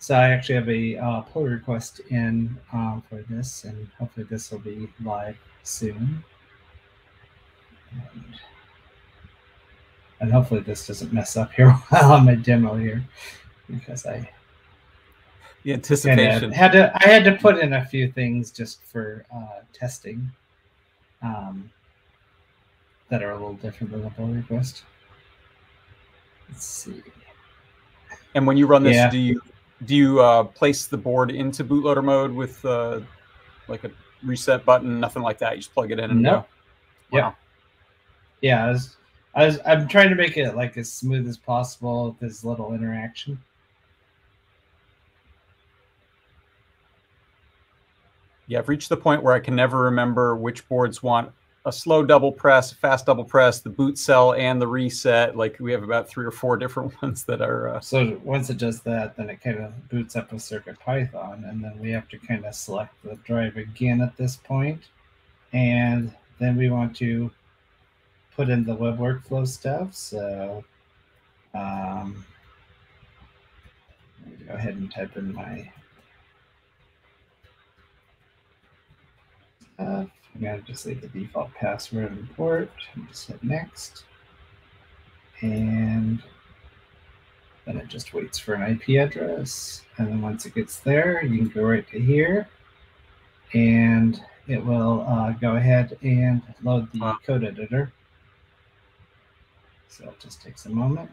so 0.00 0.14
I 0.14 0.30
actually 0.30 0.54
have 0.56 0.68
a 0.70 0.96
uh, 0.96 1.20
pull 1.20 1.44
request 1.44 2.00
in 2.08 2.56
um, 2.72 3.02
for 3.08 3.22
this, 3.28 3.64
and 3.64 3.86
hopefully 3.98 4.26
this 4.28 4.50
will 4.50 4.58
be 4.58 4.88
live 5.04 5.36
soon. 5.62 6.24
And, 7.92 8.24
and 10.20 10.32
hopefully 10.32 10.60
this 10.60 10.86
doesn't 10.86 11.12
mess 11.12 11.36
up 11.36 11.52
here 11.52 11.70
while 11.90 12.12
on 12.12 12.24
my 12.24 12.34
demo 12.34 12.76
here, 12.76 13.04
because 13.68 14.06
I 14.06 14.28
The 15.64 15.74
anticipation. 15.74 16.50
had 16.50 16.72
to 16.72 16.90
I 17.04 17.08
had 17.08 17.24
to 17.24 17.36
put 17.36 17.58
in 17.58 17.74
a 17.74 17.84
few 17.84 18.10
things 18.10 18.50
just 18.50 18.82
for 18.84 19.26
uh, 19.34 19.60
testing 19.74 20.30
um, 21.22 21.70
that 23.10 23.22
are 23.22 23.32
a 23.32 23.34
little 23.34 23.52
different 23.54 23.92
than 23.92 24.02
the 24.02 24.10
pull 24.10 24.28
request. 24.28 24.84
Let's 26.48 26.64
see. 26.64 27.02
And 28.34 28.46
when 28.46 28.56
you 28.56 28.66
run 28.66 28.82
this, 28.82 28.94
Yeah. 28.96 29.10
do 29.10 29.18
you 29.18 29.42
do 29.84 29.96
you 29.96 30.20
uh, 30.20 30.44
place 30.44 30.86
the 30.86 30.96
board 30.96 31.30
into 31.30 31.64
bootloader 31.64 32.04
mode 32.04 32.32
with 32.32 32.62
uh, 32.64 33.00
like 33.68 33.84
a 33.84 33.90
reset 34.22 34.64
button? 34.64 35.00
Nothing 35.00 35.22
like 35.22 35.38
that. 35.38 35.52
You 35.52 35.58
just 35.58 35.72
plug 35.72 35.90
it 35.90 35.98
in 35.98 36.10
and 36.10 36.22
Nope. 36.22 36.48
go. 37.10 37.18
Wow. 37.18 37.36
Yeah, 38.40 38.66
I 38.66 38.70
was, 38.70 38.96
I 39.34 39.46
was 39.46 39.58
I'm 39.66 39.88
trying 39.88 40.10
to 40.10 40.14
make 40.14 40.36
it 40.36 40.54
like 40.54 40.76
as 40.76 40.92
smooth 40.92 41.26
as 41.28 41.36
possible 41.36 42.16
with 42.20 42.30
as 42.30 42.44
little 42.44 42.74
interaction. 42.74 43.38
Yeah, 48.46 48.58
I've 48.58 48.68
reached 48.68 48.88
the 48.88 48.96
point 48.96 49.22
where 49.22 49.32
I 49.32 49.40
can 49.40 49.54
never 49.54 49.78
remember 49.82 50.36
which 50.36 50.68
boards 50.68 51.02
want 51.02 51.30
a 51.66 51.72
slow 51.72 52.02
double 52.02 52.32
press, 52.32 52.72
a 52.72 52.74
fast 52.74 53.06
double 53.06 53.24
press, 53.24 53.60
the 53.60 53.70
boot 53.70 53.98
cell, 53.98 54.32
and 54.32 54.60
the 54.60 54.66
reset. 54.66 55.36
Like 55.36 55.58
we 55.60 55.72
have 55.72 55.82
about 55.82 56.08
three 56.08 56.24
or 56.24 56.30
four 56.30 56.56
different 56.62 57.00
ones 57.02 57.24
that 57.24 57.42
are. 57.42 57.68
Uh, 57.76 57.80
So 57.80 58.20
once 58.24 58.50
it 58.50 58.58
does 58.58 58.80
that, 58.82 59.16
then 59.16 59.28
it 59.28 59.40
kind 59.42 59.58
of 59.58 59.88
boots 59.88 60.16
up 60.16 60.32
with 60.32 60.42
Circuit 60.42 60.78
Python, 60.80 61.44
and 61.46 61.62
then 61.62 61.78
we 61.78 61.90
have 61.90 62.08
to 62.08 62.18
kind 62.18 62.44
of 62.44 62.54
select 62.54 62.94
the 63.04 63.16
drive 63.24 63.56
again 63.56 64.00
at 64.00 64.16
this 64.16 64.36
point, 64.36 64.82
and 65.52 66.14
then 66.38 66.56
we 66.56 66.70
want 66.70 66.96
to 66.96 67.30
put 68.34 68.48
in 68.48 68.64
the 68.64 68.74
web 68.74 68.98
workflow 68.98 69.46
stuff. 69.46 69.94
So 69.94 70.64
um, 71.54 72.24
go 74.46 74.54
ahead 74.54 74.76
and 74.76 74.90
type 74.90 75.16
in 75.16 75.34
my 75.34 75.70
stuff. 79.80 80.06
I'm 80.34 80.40
gonna 80.40 80.60
just 80.60 80.86
leave 80.86 81.00
the 81.00 81.08
default 81.08 81.52
password 81.54 82.12
and 82.12 82.36
port. 82.36 82.70
and 82.94 83.08
Just 83.08 83.28
hit 83.28 83.42
next, 83.42 84.04
and 85.40 86.22
then 87.64 87.76
it 87.76 87.88
just 87.88 88.14
waits 88.14 88.38
for 88.38 88.54
an 88.54 88.62
IP 88.62 89.00
address. 89.00 89.82
And 89.98 90.08
then 90.08 90.22
once 90.22 90.46
it 90.46 90.54
gets 90.54 90.80
there, 90.80 91.24
you 91.24 91.38
can 91.38 91.48
go 91.48 91.62
right 91.62 91.86
to 91.90 92.00
here 92.00 92.48
and 93.52 94.22
it 94.46 94.64
will 94.64 95.04
uh, 95.08 95.32
go 95.32 95.56
ahead 95.56 95.96
and 96.02 96.42
load 96.62 96.90
the 96.92 97.16
code 97.26 97.44
editor. 97.44 97.92
So 99.88 100.04
it 100.04 100.18
just 100.20 100.40
takes 100.40 100.66
a 100.66 100.70
moment. 100.70 101.10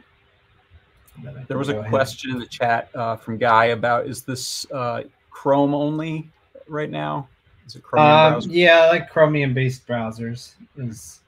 And 1.15 1.25
then 1.25 1.38
I 1.38 1.43
there 1.47 1.57
was 1.57 1.69
a 1.69 1.74
go 1.74 1.79
ahead- 1.79 1.89
question 1.89 2.31
in 2.31 2.39
the 2.39 2.45
chat 2.45 2.89
uh, 2.95 3.15
from 3.17 3.38
Guy 3.38 3.65
about 3.65 4.07
is 4.07 4.24
this 4.24 4.65
uh, 4.71 5.03
Chrome 5.29 5.74
only 5.74 6.29
right 6.67 6.89
now? 6.89 7.27
Is 7.67 7.75
it 7.75 7.83
Chrome 7.83 8.05
Um, 8.05 8.31
browser? 8.31 8.50
yeah, 8.50 8.86
like 8.88 9.09
Chromium 9.09 9.53
based 9.53 9.86
browsers 9.86 10.53
is, 10.77 11.19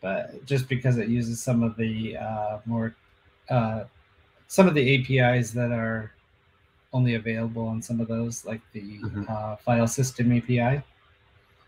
but 0.00 0.44
just 0.46 0.68
because 0.68 0.96
it 0.96 1.08
uses 1.08 1.42
some 1.42 1.62
of 1.62 1.76
the 1.76 2.16
uh, 2.16 2.58
more, 2.64 2.94
uh, 3.50 3.84
some 4.46 4.68
of 4.68 4.74
the 4.74 4.94
APIs 5.20 5.50
that 5.52 5.72
are 5.72 6.12
only 6.92 7.16
available 7.16 7.66
on 7.66 7.82
some 7.82 8.00
of 8.00 8.08
those, 8.08 8.44
like 8.46 8.60
the 8.72 8.98
Mhm. 9.00 9.28
uh, 9.28 9.56
file 9.56 9.88
system 9.88 10.32
API. 10.32 10.82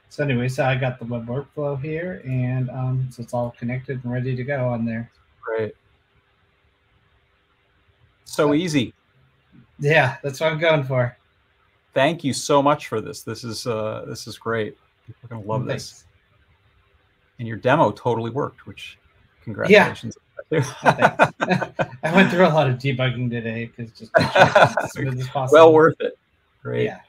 So 0.08 0.24
anyway, 0.24 0.48
so 0.48 0.64
I 0.64 0.76
got 0.76 0.98
the 0.98 1.04
web 1.04 1.26
workflow 1.26 1.80
here, 1.80 2.22
and 2.24 2.70
um, 2.70 3.08
so 3.10 3.22
it's 3.22 3.34
all 3.34 3.50
connected 3.58 4.02
and 4.02 4.12
ready 4.12 4.34
to 4.34 4.44
go 4.44 4.68
on 4.68 4.84
there. 4.84 5.10
Great. 5.40 5.74
So 8.24 8.54
easy. 8.54 8.94
Yeah, 9.78 10.16
that's 10.22 10.40
what 10.40 10.52
I'm 10.52 10.58
going 10.58 10.84
for. 10.84 11.16
Thank 11.94 12.22
you 12.24 12.32
so 12.32 12.62
much 12.62 12.86
for 12.88 13.00
this. 13.00 13.22
This 13.22 13.42
is 13.44 13.66
uh, 13.66 14.04
this 14.06 14.26
is 14.26 14.38
great. 14.38 14.76
People 15.06 15.20
are 15.24 15.28
gonna 15.28 15.46
love 15.46 15.66
this. 15.66 16.04
And 17.38 17.48
your 17.48 17.56
demo 17.56 17.90
totally 17.90 18.30
worked, 18.30 18.66
which 18.66 18.98
congratulations. 19.42 20.16
Thanks. 20.50 20.68
I 20.82 22.12
went 22.14 22.30
through 22.30 22.46
a 22.46 22.48
lot 22.48 22.68
of 22.68 22.76
debugging 22.76 23.30
today 23.30 23.66
because 23.74 23.92
just 23.92 24.10
sure 24.16 24.26
as 24.82 24.92
smooth 24.92 25.20
as 25.20 25.28
possible. 25.28 25.58
well 25.58 25.72
worth 25.72 25.96
it. 26.00 26.18
Great. 26.62 26.84
Yeah, 26.84 27.00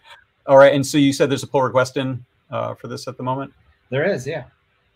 All 0.47 0.57
right. 0.57 0.73
And 0.73 0.85
so 0.85 0.97
you 0.97 1.11
said 1.11 1.29
there's 1.29 1.43
a 1.43 1.47
pull 1.47 1.61
request 1.63 1.97
in 1.97 2.23
uh, 2.51 2.75
for 2.75 2.87
this 2.87 3.07
at 3.07 3.17
the 3.17 3.23
moment. 3.23 3.51
there 3.89 4.05
is. 4.05 4.25
Yeah. 4.27 4.43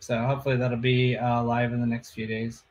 So 0.00 0.16
hopefully 0.18 0.56
that'll 0.56 0.78
be 0.78 1.16
uh, 1.16 1.42
live 1.42 1.72
in 1.72 1.80
the 1.80 1.86
next 1.86 2.12
few 2.12 2.26
days. 2.26 2.62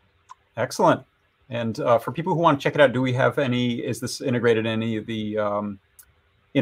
Excellent. 0.58 1.02
And 1.50 1.80
uh, 1.82 2.00
for 2.00 2.12
people 2.12 2.34
who 2.34 2.40
want 2.40 2.60
to 2.60 2.64
check 2.64 2.74
it 2.76 2.82
out, 2.82 2.94
do 2.94 3.02
we 3.02 3.14
have 3.14 3.38
any? 3.38 3.76
Is 3.76 4.00
this 4.00 4.22
integrated 4.22 4.66
in 4.66 4.72
any 4.72 4.96
of 4.96 5.06
the 5.06 5.38
um, 5.38 5.80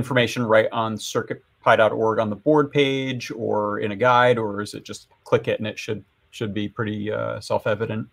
information 0.03 0.43
right 0.43 0.67
on 0.71 0.95
circuitpy.org 0.97 2.19
on 2.19 2.29
the 2.29 2.35
board 2.35 2.71
page, 2.71 3.31
or 3.31 3.79
in 3.79 3.91
a 3.91 3.95
guide, 3.95 4.37
or 4.37 4.61
is 4.61 4.73
it 4.73 4.83
just 4.83 5.07
click 5.23 5.47
it 5.47 5.59
and 5.59 5.67
it 5.67 5.79
should 5.79 6.03
should 6.31 6.53
be 6.53 6.67
pretty 6.67 7.11
uh, 7.11 7.39
self-evident? 7.39 8.07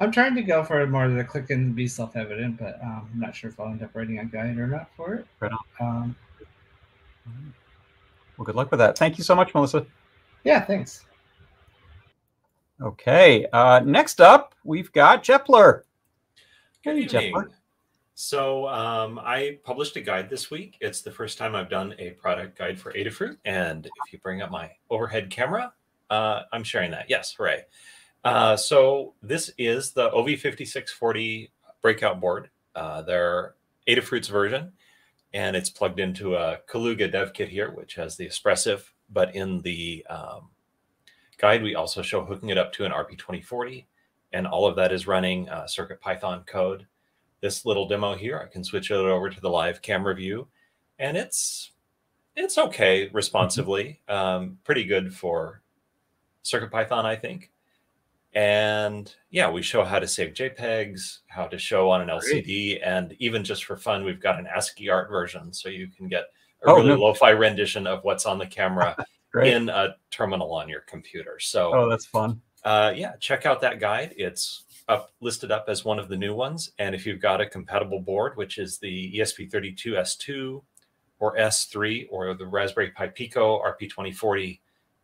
I'm 0.00 0.10
trying 0.12 0.34
to 0.36 0.42
go 0.42 0.62
for 0.64 0.84
more 0.86 1.04
of 1.04 1.14
the 1.14 1.24
click 1.24 1.50
and 1.50 1.74
be 1.74 1.86
self-evident, 1.88 2.58
but 2.58 2.80
um, 2.82 3.08
I'm 3.12 3.20
not 3.20 3.34
sure 3.34 3.50
if 3.50 3.58
I'll 3.60 3.66
end 3.68 3.82
up 3.82 3.90
writing 3.94 4.18
a 4.20 4.24
guide 4.24 4.56
or 4.58 4.66
not 4.66 4.88
for 4.96 5.14
it. 5.14 5.26
Right 5.40 5.52
Um, 5.80 6.14
Well, 8.36 8.44
good 8.44 8.54
luck 8.56 8.70
with 8.70 8.78
that. 8.78 8.96
Thank 8.98 9.18
you 9.18 9.24
so 9.24 9.34
much, 9.34 9.54
Melissa. 9.54 9.86
yeah, 10.44 10.64
thanks. 10.64 11.04
Okay. 12.80 13.46
Uh, 13.52 13.80
next 13.84 14.20
up, 14.20 14.54
we've 14.64 14.90
got 14.92 15.22
Jepler. 15.22 15.82
Good 16.82 16.96
Hey, 16.96 17.02
evening. 17.02 17.32
Jepler. 17.32 17.48
So 18.14 18.68
um, 18.68 19.18
I 19.18 19.58
published 19.64 19.96
a 19.96 20.00
guide 20.00 20.30
this 20.30 20.50
week. 20.50 20.76
It's 20.80 21.02
the 21.02 21.10
first 21.10 21.36
time 21.36 21.56
I've 21.56 21.68
done 21.68 21.94
a 21.98 22.10
product 22.10 22.56
guide 22.56 22.78
for 22.78 22.92
Adafruit. 22.92 23.36
And 23.44 23.86
if 23.86 24.12
you 24.12 24.20
bring 24.20 24.40
up 24.40 24.52
my 24.52 24.70
overhead 24.88 25.30
camera, 25.30 25.72
uh, 26.10 26.42
I'm 26.52 26.62
sharing 26.62 26.92
that. 26.92 27.10
Yes, 27.10 27.34
hooray. 27.36 27.64
Uh, 28.22 28.56
so 28.56 29.14
this 29.22 29.50
is 29.58 29.92
the 29.92 30.10
OV5640 30.10 31.50
breakout 31.82 32.20
board. 32.20 32.50
Uh, 32.76 33.02
their 33.02 33.54
Adafruit's 33.88 34.28
version. 34.28 34.72
And 35.32 35.56
it's 35.56 35.70
plugged 35.70 35.98
into 35.98 36.36
a 36.36 36.60
Kaluga 36.68 37.10
dev 37.10 37.32
kit 37.32 37.48
here, 37.48 37.72
which 37.72 37.96
has 37.96 38.16
the 38.16 38.28
Espressif. 38.28 38.92
But 39.10 39.34
in 39.34 39.60
the 39.62 40.06
um, 40.08 40.50
guide, 41.38 41.64
we 41.64 41.74
also 41.74 42.00
show 42.00 42.24
hooking 42.24 42.50
it 42.50 42.58
up 42.58 42.72
to 42.74 42.84
an 42.84 42.92
RP2040. 42.92 43.86
And 44.32 44.46
all 44.46 44.66
of 44.66 44.76
that 44.76 44.92
is 44.92 45.08
running 45.08 45.48
uh, 45.48 45.66
Circuit 45.66 46.00
Python 46.00 46.44
code 46.46 46.86
this 47.44 47.66
little 47.66 47.86
demo 47.86 48.14
here. 48.14 48.40
I 48.42 48.50
can 48.50 48.64
switch 48.64 48.90
it 48.90 48.94
over 48.94 49.28
to 49.28 49.40
the 49.42 49.50
live 49.50 49.82
camera 49.82 50.14
view, 50.14 50.48
and 50.98 51.14
it's 51.14 51.72
it's 52.36 52.56
okay 52.56 53.10
responsively. 53.12 54.00
Um, 54.08 54.56
pretty 54.64 54.84
good 54.84 55.14
for 55.14 55.60
Circuit 56.42 56.70
Python, 56.72 57.04
I 57.04 57.16
think. 57.16 57.50
And 58.32 59.14
yeah, 59.30 59.50
we 59.50 59.60
show 59.60 59.84
how 59.84 59.98
to 59.98 60.08
save 60.08 60.32
JPEGs, 60.32 61.18
how 61.26 61.46
to 61.46 61.58
show 61.58 61.90
on 61.90 62.00
an 62.00 62.08
LCD, 62.08 62.80
and 62.82 63.14
even 63.18 63.44
just 63.44 63.64
for 63.66 63.76
fun, 63.76 64.04
we've 64.04 64.20
got 64.20 64.38
an 64.40 64.46
ASCII 64.46 64.88
art 64.88 65.10
version, 65.10 65.52
so 65.52 65.68
you 65.68 65.86
can 65.86 66.08
get 66.08 66.22
a 66.64 66.70
Oh, 66.70 66.76
really 66.76 66.88
no. 66.88 66.94
lo-fi 66.96 67.30
rendition 67.30 67.86
of 67.86 68.02
what's 68.04 68.24
on 68.24 68.38
the 68.38 68.46
camera 68.46 68.96
in 69.44 69.68
a 69.68 69.94
terminal 70.10 70.52
on 70.54 70.66
your 70.68 70.80
computer. 70.80 71.38
So 71.38 71.72
oh, 71.74 71.88
that's 71.90 72.06
fun. 72.06 72.40
uh, 72.64 72.92
yeah, 72.96 73.12
check 73.20 73.44
out 73.44 73.60
that 73.60 73.78
guide. 73.80 74.14
It's 74.16 74.64
up 74.88 75.12
listed 75.20 75.50
up 75.50 75.66
as 75.68 75.84
one 75.84 75.98
of 75.98 76.08
the 76.08 76.16
new 76.16 76.34
ones. 76.34 76.72
And 76.78 76.94
if 76.94 77.06
you've 77.06 77.20
got 77.20 77.40
a 77.40 77.46
compatible 77.46 78.00
board, 78.00 78.36
which 78.36 78.58
is 78.58 78.78
the 78.78 78.88
E 79.16 79.18
ESP32 79.20 79.86
S2 79.98 80.62
or 81.20 81.36
S3 81.36 82.06
or 82.10 82.34
the 82.34 82.46
Raspberry 82.46 82.90
Pi 82.90 83.08
Pico 83.08 83.60
RP2040, 83.62 84.60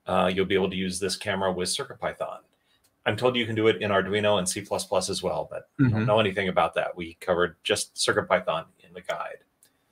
uh, 0.06 0.30
you'll 0.34 0.46
be 0.46 0.54
able 0.54 0.70
to 0.70 0.76
use 0.76 0.98
this 1.00 1.16
camera 1.16 1.52
with 1.52 1.68
CircuitPython. 1.68 2.38
I'm 3.06 3.16
told 3.16 3.36
you 3.36 3.46
can 3.46 3.54
do 3.54 3.68
it 3.68 3.80
in 3.80 3.90
Arduino 3.90 4.38
and 4.38 4.46
C++ 4.48 4.60
as 4.60 5.22
well, 5.22 5.48
but 5.50 5.68
I 5.78 5.82
Mhm. 5.84 5.90
don't 5.92 6.06
know 6.06 6.20
anything 6.20 6.48
about 6.48 6.74
that. 6.74 6.94
We 6.96 7.14
covered 7.14 7.56
just 7.64 7.94
CircuitPython 7.94 8.66
in 8.80 8.92
the 8.92 9.00
guide. 9.00 9.38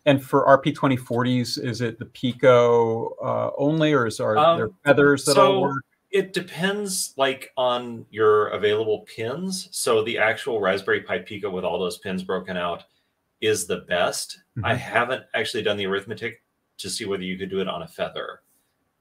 And 0.04 0.22
for 0.22 0.46
RP2040s, 0.46 1.56
is 1.58 1.80
it 1.80 1.98
the 1.98 2.04
Pico 2.06 3.14
uh, 3.22 3.50
only, 3.56 3.92
or 3.94 4.06
is 4.06 4.20
are 4.20 4.36
Um, 4.36 4.58
there 4.58 4.68
feathers 4.84 5.24
that'll 5.24 5.44
so- 5.44 5.60
work? 5.60 5.84
It 6.10 6.32
depends 6.32 7.12
like 7.16 7.52
on 7.56 8.06
your 8.10 8.48
available 8.48 9.00
pins. 9.14 9.68
So 9.72 10.02
the 10.02 10.18
actual 10.18 10.60
Raspberry 10.60 11.02
Pi 11.02 11.18
Pico 11.18 11.50
with 11.50 11.64
all 11.64 11.78
those 11.78 11.98
pins 11.98 12.22
broken 12.22 12.56
out 12.56 12.84
is 13.40 13.66
the 13.66 13.80
best. 13.82 14.40
I 14.64 14.74
Mhm. 14.74 14.78
haven't 14.78 15.24
actually 15.34 15.62
done 15.62 15.76
the 15.76 15.86
arithmetic 15.86 16.42
to 16.78 16.88
see 16.90 17.04
whether 17.04 17.22
you 17.22 17.36
could 17.38 17.50
do 17.50 17.60
it 17.60 17.68
on 17.68 17.82
a 17.82 17.88
feather. 17.88 18.40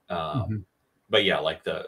Um, 0.09 0.17
Mhm. 0.49 0.65
But 1.09 1.23
yeah, 1.23 1.39
like 1.39 1.63
the 1.63 1.87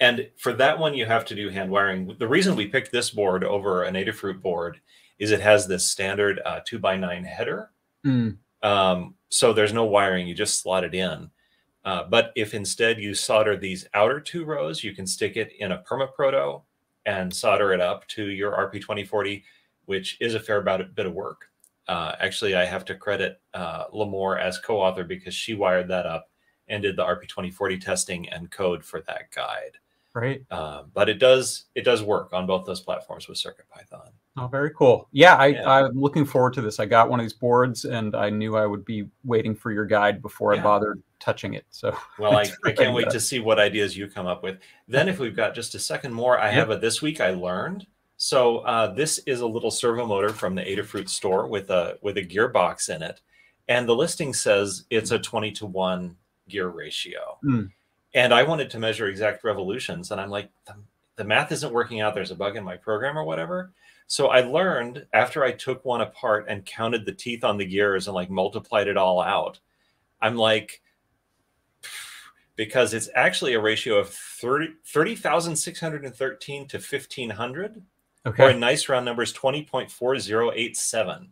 and 0.00 0.30
for 0.38 0.52
that 0.54 0.78
one 0.78 0.94
you 0.94 1.04
have 1.06 1.24
to 1.26 1.34
do 1.34 1.48
hand 1.50 1.70
wiring. 1.70 2.16
The 2.18 2.28
reason 2.28 2.54
we 2.56 2.68
picked 2.68 2.92
this 2.92 3.10
board 3.10 3.42
over 3.44 3.82
an 3.82 3.94
Adafruit 3.94 4.40
board 4.40 4.80
is 5.18 5.32
it 5.32 5.40
has 5.40 5.66
this 5.66 5.86
standard 5.90 6.40
uh, 6.46 6.60
two 6.64 6.78
by 6.78 6.96
nine 6.96 7.24
header. 7.24 7.70
Mm, 8.06 8.38
Um, 8.62 9.16
so 9.28 9.52
there's 9.52 9.72
no 9.72 9.84
wiring, 9.84 10.26
you 10.28 10.34
just 10.34 10.60
slot 10.60 10.84
it 10.84 10.94
in. 10.94 11.30
Uh, 11.88 12.04
but 12.04 12.32
if 12.36 12.52
instead 12.52 13.00
you 13.00 13.14
solder 13.14 13.56
these 13.56 13.86
outer 13.94 14.20
two 14.20 14.44
rows, 14.44 14.84
you 14.84 14.94
can 14.94 15.06
stick 15.06 15.38
it 15.38 15.54
in 15.58 15.72
a 15.72 15.82
permaproto 15.88 16.60
and 17.06 17.34
solder 17.34 17.72
it 17.72 17.80
up 17.80 18.06
to 18.08 18.28
your 18.28 18.52
RP2040, 18.52 19.42
which 19.86 20.18
is 20.20 20.34
a 20.34 20.40
fair 20.40 20.58
about 20.58 20.94
bit 20.94 21.06
of 21.06 21.14
work. 21.14 21.46
Uh, 21.86 22.12
actually, 22.20 22.54
I 22.54 22.66
have 22.66 22.84
to 22.84 22.94
credit 22.94 23.40
uh, 23.54 23.86
Limor 23.86 24.38
as 24.38 24.58
co-author 24.58 25.02
because 25.02 25.32
she 25.32 25.54
wired 25.54 25.88
that 25.88 26.04
up 26.04 26.28
and 26.68 26.82
did 26.82 26.94
the 26.94 27.04
RP2040 27.06 27.80
testing 27.80 28.28
and 28.28 28.50
code 28.50 28.84
for 28.84 29.00
that 29.06 29.30
guide. 29.34 29.78
Right. 30.14 30.42
Uh, 30.50 30.82
but 30.92 31.08
it 31.08 31.18
does 31.18 31.66
it 31.74 31.84
does 31.86 32.02
work 32.02 32.34
on 32.34 32.46
both 32.46 32.66
those 32.66 32.80
platforms 32.80 33.28
with 33.28 33.38
CircuitPython. 33.38 34.10
Oh, 34.36 34.46
very 34.46 34.72
cool. 34.76 35.08
Yeah, 35.12 35.36
I, 35.36 35.46
Yeah. 35.46 35.70
I'm 35.70 35.98
looking 35.98 36.26
forward 36.26 36.52
to 36.54 36.60
this. 36.60 36.80
I 36.80 36.84
got 36.84 37.08
one 37.08 37.18
of 37.18 37.24
these 37.24 37.32
boards, 37.32 37.86
and 37.86 38.14
I 38.14 38.28
knew 38.28 38.56
I 38.58 38.66
would 38.66 38.84
be 38.84 39.08
waiting 39.24 39.54
for 39.54 39.72
your 39.72 39.86
guide 39.86 40.20
before 40.20 40.52
I 40.52 40.60
bothered 40.60 41.02
touching 41.20 41.54
it. 41.54 41.64
So 41.70 41.96
Well, 42.18 42.36
I, 42.36 42.46
I 42.64 42.72
can't 42.72 42.94
wait 42.94 43.10
to 43.10 43.20
see 43.20 43.38
what 43.40 43.58
ideas 43.58 43.96
you 43.96 44.08
come 44.08 44.26
up 44.26 44.42
with. 44.42 44.58
Then, 44.86 45.08
if 45.08 45.18
we've 45.18 45.36
got 45.36 45.54
just 45.54 45.74
a 45.74 45.78
second 45.78 46.12
more, 46.12 46.38
I 46.38 46.46
Yep. 46.46 46.54
have 46.54 46.70
a 46.70 46.78
this 46.78 47.02
week 47.02 47.20
I 47.20 47.30
learned. 47.30 47.86
So 48.16 48.58
uh, 48.58 48.92
this 48.94 49.18
is 49.26 49.40
a 49.40 49.46
little 49.46 49.70
servo 49.70 50.04
motor 50.04 50.30
from 50.30 50.54
the 50.54 50.62
Adafruit 50.62 51.08
store 51.08 51.46
with 51.46 51.70
a 51.70 51.98
with 52.02 52.16
a 52.18 52.24
gearbox 52.24 52.94
in 52.94 53.02
it, 53.02 53.20
and 53.68 53.88
the 53.88 53.94
listing 53.94 54.34
says 54.34 54.84
it's 54.90 55.12
a 55.12 55.18
twenty 55.18 55.52
to 55.52 55.66
one 55.66 56.16
gear 56.48 56.68
ratio. 56.68 57.38
Hmm. 57.42 57.64
And 58.14 58.32
I 58.34 58.42
wanted 58.42 58.70
to 58.70 58.78
measure 58.78 59.06
exact 59.06 59.44
revolutions, 59.44 60.10
and 60.10 60.20
I'm 60.20 60.30
like, 60.30 60.50
the, 60.66 60.74
the 61.16 61.24
math 61.24 61.52
isn't 61.52 61.72
working 61.72 62.00
out. 62.00 62.14
There's 62.14 62.30
a 62.30 62.34
bug 62.36 62.56
in 62.56 62.64
my 62.64 62.76
program 62.76 63.16
or 63.18 63.24
whatever. 63.24 63.72
So 64.06 64.28
I 64.28 64.40
learned 64.40 65.04
after 65.12 65.44
I 65.44 65.52
took 65.52 65.84
one 65.84 66.00
apart 66.00 66.46
and 66.48 66.64
counted 66.64 67.04
the 67.04 67.12
teeth 67.12 67.44
on 67.44 67.58
the 67.58 67.66
gears 67.66 68.08
and 68.08 68.14
like 68.14 68.30
multiplied 68.30 68.88
it 68.88 68.96
all 68.96 69.20
out. 69.20 69.60
I'm 70.22 70.34
like, 70.36 70.80
because 72.58 72.92
it's 72.92 73.08
actually 73.14 73.54
a 73.54 73.60
ratio 73.60 73.96
of 73.96 74.10
30 74.10 74.74
30,613 74.84 76.68
to 76.68 76.76
1500 76.76 77.82
or 78.26 78.30
okay, 78.30 78.50
in 78.50 78.60
nice 78.60 78.88
round 78.90 79.06
numbers 79.06 79.32
20.4087 79.32 81.28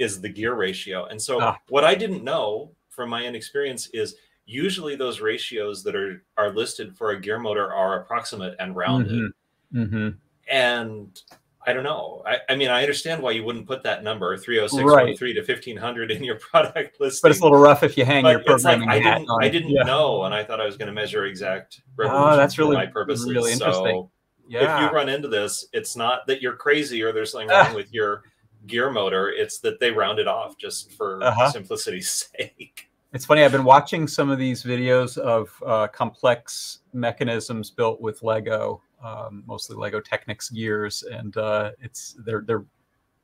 is 0.00 0.20
the 0.20 0.28
gear 0.28 0.54
ratio. 0.54 1.06
And 1.06 1.22
so 1.22 1.40
Ah. 1.40 1.56
what 1.68 1.84
I 1.84 1.94
didn't 1.94 2.24
know 2.24 2.72
from 2.90 3.08
my 3.08 3.24
inexperience 3.24 3.86
is 3.94 4.16
usually 4.44 4.96
those 4.96 5.20
ratios 5.20 5.82
that 5.84 5.94
are 5.94 6.22
are 6.36 6.52
listed 6.52 6.98
for 6.98 7.10
a 7.12 7.20
gear 7.20 7.38
motor 7.38 7.72
are 7.72 8.00
approximate 8.00 8.56
and 8.58 8.76
rounded. 8.76 9.32
hmm 9.72 10.08
And 10.48 11.22
I 11.66 11.72
don't 11.72 11.82
know. 11.84 12.22
I, 12.26 12.38
I 12.48 12.56
mean, 12.56 12.68
I 12.68 12.82
understand 12.82 13.22
why 13.22 13.30
you 13.32 13.42
wouldn't 13.44 13.66
put 13.66 13.82
that 13.84 14.02
number 14.04 14.36
30613 14.36 15.34
to 15.36 15.40
1500 15.40 16.10
in 16.10 16.22
your 16.22 16.34
product 16.50 17.00
list. 17.00 17.22
but 17.22 17.30
it's 17.30 17.40
a 17.40 17.42
little 17.42 17.58
rough 17.58 17.82
if 17.82 17.96
you 17.96 18.04
hang 18.04 18.26
your 18.26 18.40
but 18.46 18.54
it's 18.56 18.64
like 18.64 18.82
I 18.82 18.98
hat 18.98 19.18
didn't, 19.18 19.30
on 19.30 19.42
I 19.44 19.48
didn't 19.48 19.70
Yeah. 19.70 19.82
know, 19.84 20.24
and 20.24 20.34
I 20.34 20.44
thought 20.44 20.60
I 20.60 20.66
was 20.66 20.76
going 20.76 20.88
to 20.88 20.92
measure 20.92 21.24
exact 21.26 21.80
Oh, 21.80 21.92
revolutions 21.96 22.36
that's 22.36 22.54
for 22.54 22.62
really- 22.62 22.76
my 22.76 22.86
purposes. 22.86 23.26
really 23.30 23.52
interesting. 23.52 23.94
So 23.96 24.10
if 24.50 24.60
you 24.80 24.86
run 24.94 25.08
into 25.08 25.28
this, 25.28 25.66
it's 25.72 25.96
not 25.96 26.26
that 26.26 26.42
you're 26.42 26.56
crazy 26.56 27.02
or 27.02 27.12
there's 27.12 27.32
something 27.32 27.50
Ah. 27.50 27.64
wrong 27.66 27.74
with 27.82 27.92
your 27.94 28.22
gear 28.66 28.90
motor. 28.90 29.30
It's 29.30 29.58
that 29.60 29.80
they 29.80 29.90
round 29.90 30.18
it 30.18 30.28
off 30.28 30.56
just 30.58 30.92
for 30.92 31.22
Uh-huh. 31.22 31.50
simplicity's 31.50 32.10
sake. 32.38 32.88
It's 33.14 33.24
funny. 33.24 33.44
I've 33.44 33.52
been 33.52 33.64
watching 33.64 34.08
some 34.08 34.28
of 34.28 34.38
these 34.38 34.64
videos 34.64 35.16
of 35.18 35.50
uh, 35.64 35.86
complex 35.88 36.80
mechanisms 36.92 37.70
built 37.70 38.00
with 38.00 38.22
Lego, 38.24 38.82
um, 39.04 39.44
mostly 39.46 39.76
Lego 39.76 40.00
Technics 40.00 40.48
gears, 40.50 41.02
and 41.04 41.36
uh, 41.36 41.72
it's 41.80 42.16
they're 42.24 42.42
they're 42.46 42.64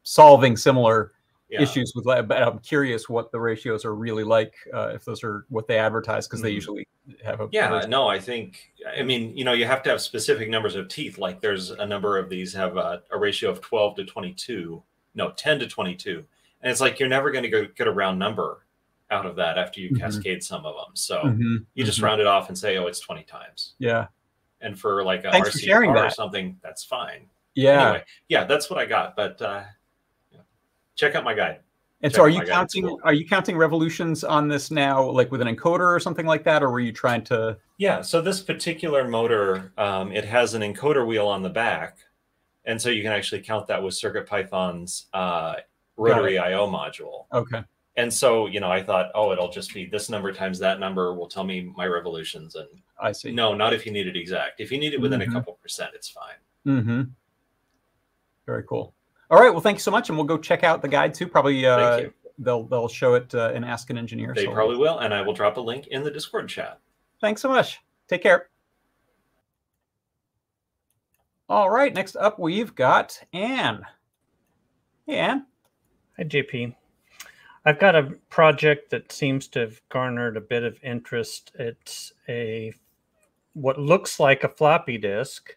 solving 0.03 0.57
similar 0.57 1.13
Yeah. 1.49 1.63
issues 1.63 1.93
with. 1.95 2.05
But 2.05 2.31
I'm 2.43 2.59
curious 2.61 3.09
what 3.09 3.33
the 3.33 3.41
ratios 3.41 3.85
are 3.85 3.95
really 3.95 4.25
like 4.25 4.55
uh, 4.73 4.93
if 4.95 5.05
those 5.05 5.25
are 5.25 5.47
what 5.49 5.67
they 5.67 5.79
advertise 5.79 6.27
because 6.29 6.41
they 6.43 6.53
Mhm. 6.53 6.55
usually 6.55 6.89
have 7.25 7.41
a 7.41 7.49
Yeah, 7.51 7.85
no, 7.89 8.07
I 8.09 8.21
think, 8.21 8.73
I 8.97 9.03
mean, 9.03 9.37
you 9.37 9.45
know, 9.45 9.53
you 9.53 9.65
have 9.67 9.83
to 9.83 9.91
have 9.91 10.01
specific 10.01 10.49
numbers 10.49 10.77
of 10.77 10.87
teeth. 10.89 11.19
Like 11.19 11.41
there's 11.41 11.71
a 11.71 11.85
number 11.87 12.19
of 12.19 12.29
these 12.29 12.53
have 12.55 12.77
a, 12.77 13.03
a 13.11 13.19
ratio 13.19 13.51
of 13.51 13.61
12 13.61 13.97
to 13.97 14.05
22, 14.05 14.81
no, 15.17 15.33
10 15.33 15.59
to 15.59 15.67
22. 15.67 16.25
And 16.63 16.71
it's 16.71 16.81
like 16.81 17.01
you're 17.01 17.09
never 17.09 17.31
going 17.33 17.43
to 17.51 17.67
get 17.75 17.89
a 17.89 17.91
round 17.93 18.19
number 18.19 18.65
out 19.11 19.27
of 19.27 19.35
that 19.37 19.59
after 19.59 19.81
you 19.81 19.91
Mhm. 19.91 19.99
cascade 19.99 20.45
some 20.45 20.65
of 20.65 20.77
them. 20.77 20.95
So 20.95 21.23
Mhm, 21.25 21.67
you 21.75 21.83
just 21.85 21.99
mhm. 21.99 22.05
round 22.05 22.21
it 22.21 22.29
off 22.29 22.49
and 22.49 22.57
say, 22.57 22.77
oh, 22.77 22.87
it's 22.87 23.01
20 23.01 23.25
times. 23.25 23.75
yeah 23.79 24.07
And 24.61 24.79
for 24.79 25.03
like 25.05 25.25
a 25.25 25.31
Thanks 25.31 25.61
RC 25.61 25.95
or 25.95 26.11
something, 26.11 26.59
that's 26.63 26.85
fine. 26.85 27.27
yeah. 27.55 27.89
Anyway, 27.89 28.05
yeah, 28.29 28.45
that's 28.45 28.69
what 28.69 28.79
I 28.79 28.87
got. 28.87 29.17
But 29.17 29.41
uh, 29.41 29.63
yeah. 30.31 30.41
check 30.97 31.15
out 31.15 31.25
my 31.25 31.35
guide. 31.35 31.61
and 32.03 32.13
check 32.13 32.17
so, 32.17 32.23
are 32.23 32.29
you 32.29 32.41
guide, 32.41 32.49
counting? 32.49 32.99
Are 33.03 33.15
you 33.15 33.27
counting 33.27 33.57
revolutions 33.57 34.23
on 34.23 34.49
this 34.49 34.71
now, 34.71 35.03
like 35.03 35.31
with 35.31 35.41
an 35.41 35.49
encoder 35.55 35.95
or 35.95 35.99
something 35.99 36.27
like 36.27 36.45
that, 36.45 36.63
or 36.63 36.71
were 36.71 36.81
you 36.81 36.93
trying 36.93 37.25
to? 37.25 37.57
Yeah, 37.79 38.03
so 38.03 38.21
this 38.21 38.43
particular 38.43 39.09
motor, 39.09 39.73
um, 39.79 40.13
it 40.13 40.25
has 40.27 40.53
an 40.55 40.63
encoder 40.63 41.07
wheel 41.07 41.27
on 41.27 41.43
the 41.43 41.49
back, 41.49 41.99
and 42.67 42.81
so 42.81 42.91
you 42.91 43.03
can 43.03 43.13
actually 43.13 43.41
count 43.41 43.67
that 43.69 43.83
with 43.83 43.95
CircuitPython's 43.95 45.07
uh, 45.15 45.55
rotary 45.97 46.39
I/O 46.39 46.69
module. 46.69 47.25
Okay. 47.33 47.63
And 48.01 48.11
so, 48.13 48.47
you 48.47 48.61
know, 48.61 48.71
I 48.73 48.83
thought, 48.83 49.11
oh, 49.15 49.31
it'll 49.31 49.51
just 49.51 49.75
be 49.75 49.85
this 49.85 50.09
number 50.09 50.33
times 50.33 50.59
that 50.61 50.81
number 50.81 51.13
will 51.15 51.29
tell 51.29 51.45
me 51.45 51.71
my 51.77 51.85
revolutions. 51.87 52.55
And 52.55 52.67
I 52.99 53.13
see. 53.13 53.31
no, 53.31 53.53
not 53.55 53.75
if 53.75 53.85
you 53.85 53.93
need 53.93 54.07
it 54.07 54.17
exact. 54.17 54.59
If 54.59 54.73
you 54.73 54.79
need 54.81 54.95
it 54.95 55.01
within 55.01 55.21
Mhm. 55.21 55.29
a 55.29 55.33
couple 55.33 55.53
percent, 55.61 55.91
it's 55.95 56.09
fine. 56.09 56.37
Mm-hmm. 56.67 57.03
Very 58.47 58.63
cool. 58.65 58.95
All 59.31 59.39
right. 59.39 59.51
Well, 59.51 59.61
thank 59.61 59.77
you 59.77 59.81
so 59.83 59.91
much, 59.91 60.09
and 60.09 60.17
we'll 60.17 60.27
go 60.27 60.39
check 60.39 60.65
out 60.65 60.81
the 60.81 60.89
guide 60.89 61.13
too. 61.13 61.27
Probably 61.27 61.67
uh, 61.67 61.97
Thank 61.99 62.03
you. 62.07 62.15
they'll 62.39 62.63
they'll 62.65 62.89
show 62.89 63.15
it 63.15 63.35
uh, 63.35 63.53
in 63.53 63.65
Ask 63.65 63.91
an 63.91 63.99
Engineer. 63.99 64.33
They 64.35 64.47
so- 64.47 64.53
probably 64.55 64.77
will, 64.79 64.99
and 65.01 65.13
I 65.13 65.21
will 65.21 65.35
drop 65.35 65.59
a 65.59 65.61
link 65.61 65.87
in 65.89 66.03
the 66.03 66.11
Discord 66.11 66.49
chat. 66.49 66.81
Thanks 67.21 67.43
so 67.43 67.49
much. 67.51 67.81
Take 68.09 68.23
care. 68.23 68.49
All 71.51 71.69
right. 71.69 71.93
Next 71.93 72.17
up, 72.17 72.39
we've 72.39 72.75
got 72.75 73.21
Anne. 73.35 73.83
Hey, 75.07 75.19
Anne. 75.19 75.47
Hi, 76.17 76.25
JP. 76.25 76.75
I've 77.65 77.79
got 77.79 77.95
a 77.95 78.15
project 78.31 78.91
that 78.91 79.13
seems 79.13 79.47
to 79.49 79.61
have 79.61 79.81
garnered 79.91 80.37
a 80.37 80.41
bit 80.41 80.63
of 80.65 80.79
interest. 80.83 81.53
It's 81.59 82.13
a 82.29 82.73
what 83.53 83.79
looks 83.79 84.19
like 84.21 84.45
a 84.45 84.49
floppy 84.49 84.97
disk, 84.97 85.57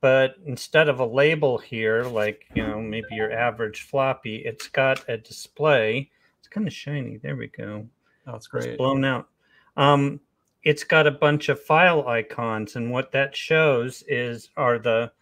but 0.00 0.36
instead 0.46 0.88
of 0.88 1.00
a 1.00 1.06
label 1.06 1.58
here, 1.58 2.04
like 2.04 2.46
you 2.54 2.66
know 2.66 2.80
maybe 2.80 3.08
your 3.10 3.32
average 3.32 3.82
floppy, 3.82 4.36
it's 4.36 4.68
got 4.68 5.06
a 5.08 5.18
display. 5.18 6.10
It's 6.38 6.48
kind 6.48 6.66
of 6.66 6.72
shiny. 6.72 7.18
There 7.18 7.36
we 7.36 7.48
go. 7.48 7.86
Oh, 8.26 8.32
that's 8.32 8.46
It's 8.46 8.64
great. 8.66 8.78
blown 8.78 9.04
out. 9.04 9.28
Um, 9.76 10.20
it's 10.64 10.84
got 10.84 11.06
a 11.06 11.10
bunch 11.10 11.48
of 11.48 11.62
file 11.62 12.06
icons, 12.08 12.76
and 12.76 12.90
what 12.90 13.12
that 13.12 13.36
shows 13.36 14.02
is 14.08 14.50
are 14.56 14.78
the 14.78 15.12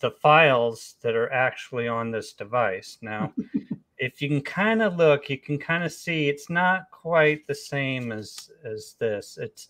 the 0.00 0.10
files 0.10 0.96
that 1.00 1.14
are 1.14 1.32
actually 1.32 1.88
on 1.88 2.10
this 2.10 2.34
device. 2.34 2.98
Now, 3.00 3.32
if 4.00 4.22
you 4.22 4.28
can 4.28 4.40
kind 4.40 4.80
of 4.82 4.96
look, 4.96 5.28
you 5.28 5.38
can 5.38 5.58
kind 5.58 5.84
of 5.84 5.92
see 5.92 6.28
it's 6.28 6.48
not 6.48 6.90
quite 6.90 7.46
the 7.46 7.54
same 7.54 8.10
as 8.10 8.50
as 8.64 8.96
this. 8.98 9.38
It's 9.40 9.68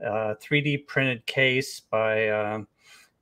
a 0.00 0.36
3D 0.36 0.86
printed 0.86 1.24
case 1.26 1.80
by 1.80 2.28
uh, 2.28 2.62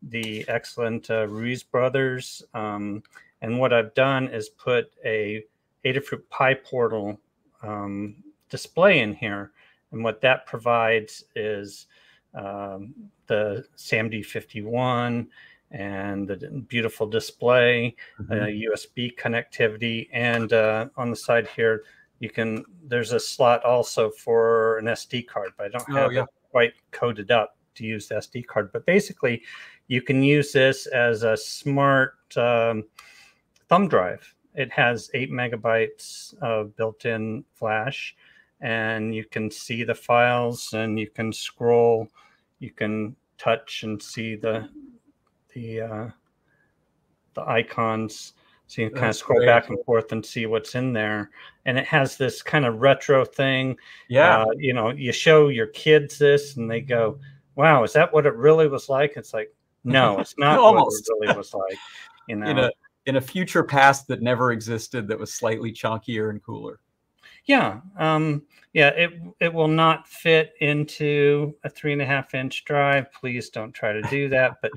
the 0.03 0.45
excellent 0.49 1.11
uh, 1.11 1.29
Ruiz 1.29 1.62
brothers. 1.62 2.42
Um, 2.55 3.03
and 3.42 3.59
what 3.59 3.73
I've 3.73 3.95
done 3.95 4.29
is 4.29 4.49
put 4.49 4.92
a 5.05 5.45
Adafruit 5.85 6.23
PyPortal 6.33 7.19
um, 7.62 8.16
display 8.49 9.01
in 9.01 9.14
here. 9.14 9.53
And 9.92 10.03
what 10.03 10.21
that 10.23 10.47
provides 10.47 11.25
is 11.35 11.87
um, 12.35 12.95
the 13.27 13.66
SAMD51 13.77 15.27
and 15.70 16.29
the 16.29 16.37
beautiful 16.68 17.07
display, 17.07 17.94
uh, 18.18 18.22
Mhm. 18.22 18.61
USB 18.62 19.11
connectivity, 19.16 20.09
and 20.12 20.52
uh, 20.52 20.88
on 20.96 21.11
the 21.11 21.16
side 21.16 21.48
here, 21.48 21.85
you 22.20 22.31
can. 22.31 22.64
There's 22.85 23.12
a 23.12 23.20
slot 23.20 23.64
also 23.64 24.11
for 24.11 24.79
an 24.79 24.88
SD 24.88 25.22
card, 25.22 25.52
but 25.57 25.66
I 25.66 25.68
don't 25.68 25.88
Oh, 25.90 26.02
have 26.02 26.12
yeah. 26.12 26.22
it 26.22 26.29
quite 26.50 26.74
coded 26.90 27.31
up 27.31 27.57
to 27.74 27.85
use 27.85 28.09
the 28.09 28.16
SD 28.16 28.42
card. 28.42 28.72
But 28.72 28.87
basically, 28.87 29.42
you 29.88 30.00
can 30.00 30.22
use 30.22 30.52
this 30.52 30.87
as 30.87 31.22
a 31.24 31.37
smart 31.37 32.14
um, 32.37 32.85
thumb 33.68 33.88
drive. 33.88 34.35
It 34.55 34.72
has 34.72 35.11
eight 35.12 35.31
megabytes 35.31 36.33
of 36.40 36.74
built-in 36.76 37.44
flash, 37.52 38.16
and 38.61 39.14
you 39.14 39.24
can 39.24 39.50
see 39.50 39.85
the 39.85 39.94
files, 39.94 40.72
and 40.72 40.98
you 40.98 41.11
can 41.11 41.33
scroll, 41.33 42.09
you 42.61 42.70
can 42.70 43.14
touch 43.37 43.83
and 43.83 44.02
see 44.02 44.35
the 44.37 44.66
the 45.57 45.81
uh, 45.81 46.09
the 47.35 47.49
icons. 47.49 48.35
So 48.69 48.83
you 48.83 48.88
can 48.88 48.99
kind 48.99 49.11
of 49.11 49.16
scroll 49.16 49.38
great. 49.38 49.47
back 49.47 49.69
and 49.69 49.79
forth 49.85 50.11
and 50.11 50.25
see 50.25 50.47
what's 50.47 50.75
in 50.75 50.92
there. 50.92 51.31
And 51.66 51.79
it 51.79 51.87
has 51.87 52.16
this 52.16 52.42
kind 52.42 52.66
of 52.66 52.81
retro 52.81 53.25
thing. 53.25 53.77
Yeah. 54.09 54.42
Uh, 54.42 54.47
you 54.57 54.75
know, 54.75 54.90
you 54.90 55.12
show 55.12 55.49
your 55.49 55.69
kids 55.69 56.19
this 56.19 56.57
and 56.57 56.69
they 56.69 56.81
go, 56.81 57.21
wow, 57.55 57.85
is 57.85 57.92
that 57.92 58.12
what 58.12 58.27
it 58.27 58.35
really 58.35 58.66
was 58.66 58.88
like? 58.88 59.12
It's 59.16 59.33
like, 59.33 59.55
no, 59.85 60.19
it's 60.19 60.35
not 60.38 60.59
Almost. 60.59 61.09
what 61.09 61.16
it 61.16 61.29
really 61.29 61.38
was 61.38 61.55
like. 61.55 61.79
You 62.29 62.37
know, 62.37 62.47
in 62.51 62.59
a 62.59 62.71
in 63.07 63.16
a 63.16 63.21
future 63.21 63.62
past 63.62 64.09
that 64.09 64.21
never 64.21 64.51
existed 64.51 65.07
that 65.09 65.19
was 65.19 65.33
slightly 65.33 65.73
chunkier 65.73 66.31
and 66.31 66.42
cooler. 66.42 66.81
Yeah. 67.46 67.80
Um, 67.98 68.42
yeah, 68.72 68.88
it 68.88 69.12
it 69.40 69.54
will 69.54 69.68
not 69.68 70.06
fit 70.06 70.52
into 70.61 71.54
a 71.64 71.70
three 71.70 71.94
and 71.94 72.02
a 72.02 72.06
half 72.06 72.35
inch 72.35 72.64
drive. 72.64 73.11
Please 73.12 73.48
don't 73.48 73.72
try 73.72 73.92
to 73.92 74.02
do 74.02 74.28
that. 74.28 74.59
But 74.61 74.72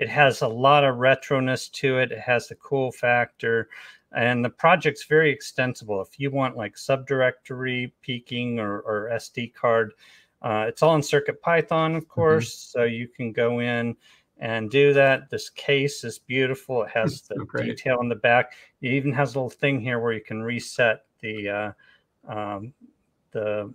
it 0.00 0.08
has 0.08 0.42
a 0.42 0.48
lot 0.48 0.82
of 0.82 0.96
retroness 0.96 1.70
to 1.72 1.98
it. 1.98 2.10
It 2.10 2.18
has 2.18 2.48
the 2.48 2.56
cool 2.56 2.90
factor. 2.90 3.68
And 4.10 4.44
the 4.44 4.50
project's 4.50 5.04
very 5.04 5.30
extensible. 5.30 6.00
If 6.00 6.18
you 6.18 6.30
want 6.30 6.56
like 6.56 6.76
subdirectory 6.76 7.92
peaking 8.00 8.58
or, 8.60 8.80
or 8.80 9.10
SD 9.12 9.54
card, 9.54 9.92
uh, 10.42 10.66
it's 10.68 10.82
all 10.82 10.94
in 10.94 11.02
Circuit 11.02 11.40
Python, 11.40 11.96
of 11.96 12.08
course. 12.08 12.54
So 12.54 12.84
you 12.84 13.08
can 13.08 13.32
go 13.32 13.60
in 13.60 13.96
and 14.38 14.70
do 14.70 14.92
that. 14.92 15.30
This 15.30 15.48
case 15.50 16.04
is 16.04 16.18
beautiful. 16.18 16.82
It 16.82 16.90
has 16.90 17.22
the 17.22 17.44
So 17.56 17.62
detail 17.62 18.00
in 18.00 18.08
the 18.08 18.14
back. 18.14 18.52
It 18.82 18.92
even 18.92 19.12
has 19.12 19.34
a 19.34 19.38
little 19.38 19.50
thing 19.50 19.80
here 19.80 20.00
where 20.00 20.12
you 20.12 20.20
can 20.20 20.42
reset 20.42 21.04
the 21.20 21.48
uh, 21.48 21.72
um, 22.28 22.72
the 23.32 23.72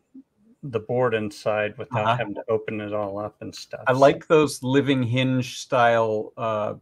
the 0.64 0.80
board 0.80 1.14
inside 1.14 1.78
without 1.78 2.04
Uh-huh. 2.04 2.16
having 2.18 2.36
to 2.36 2.44
open 2.50 2.82
it 2.82 2.94
all 2.94 3.18
up 3.18 3.36
and 3.42 3.56
stuff. 3.56 3.84
I 3.88 3.94
like 3.94 4.28
those 4.28 4.62
living 4.62 5.02
hinge 5.04 5.58
style 5.60 6.34
uh, 6.36 6.74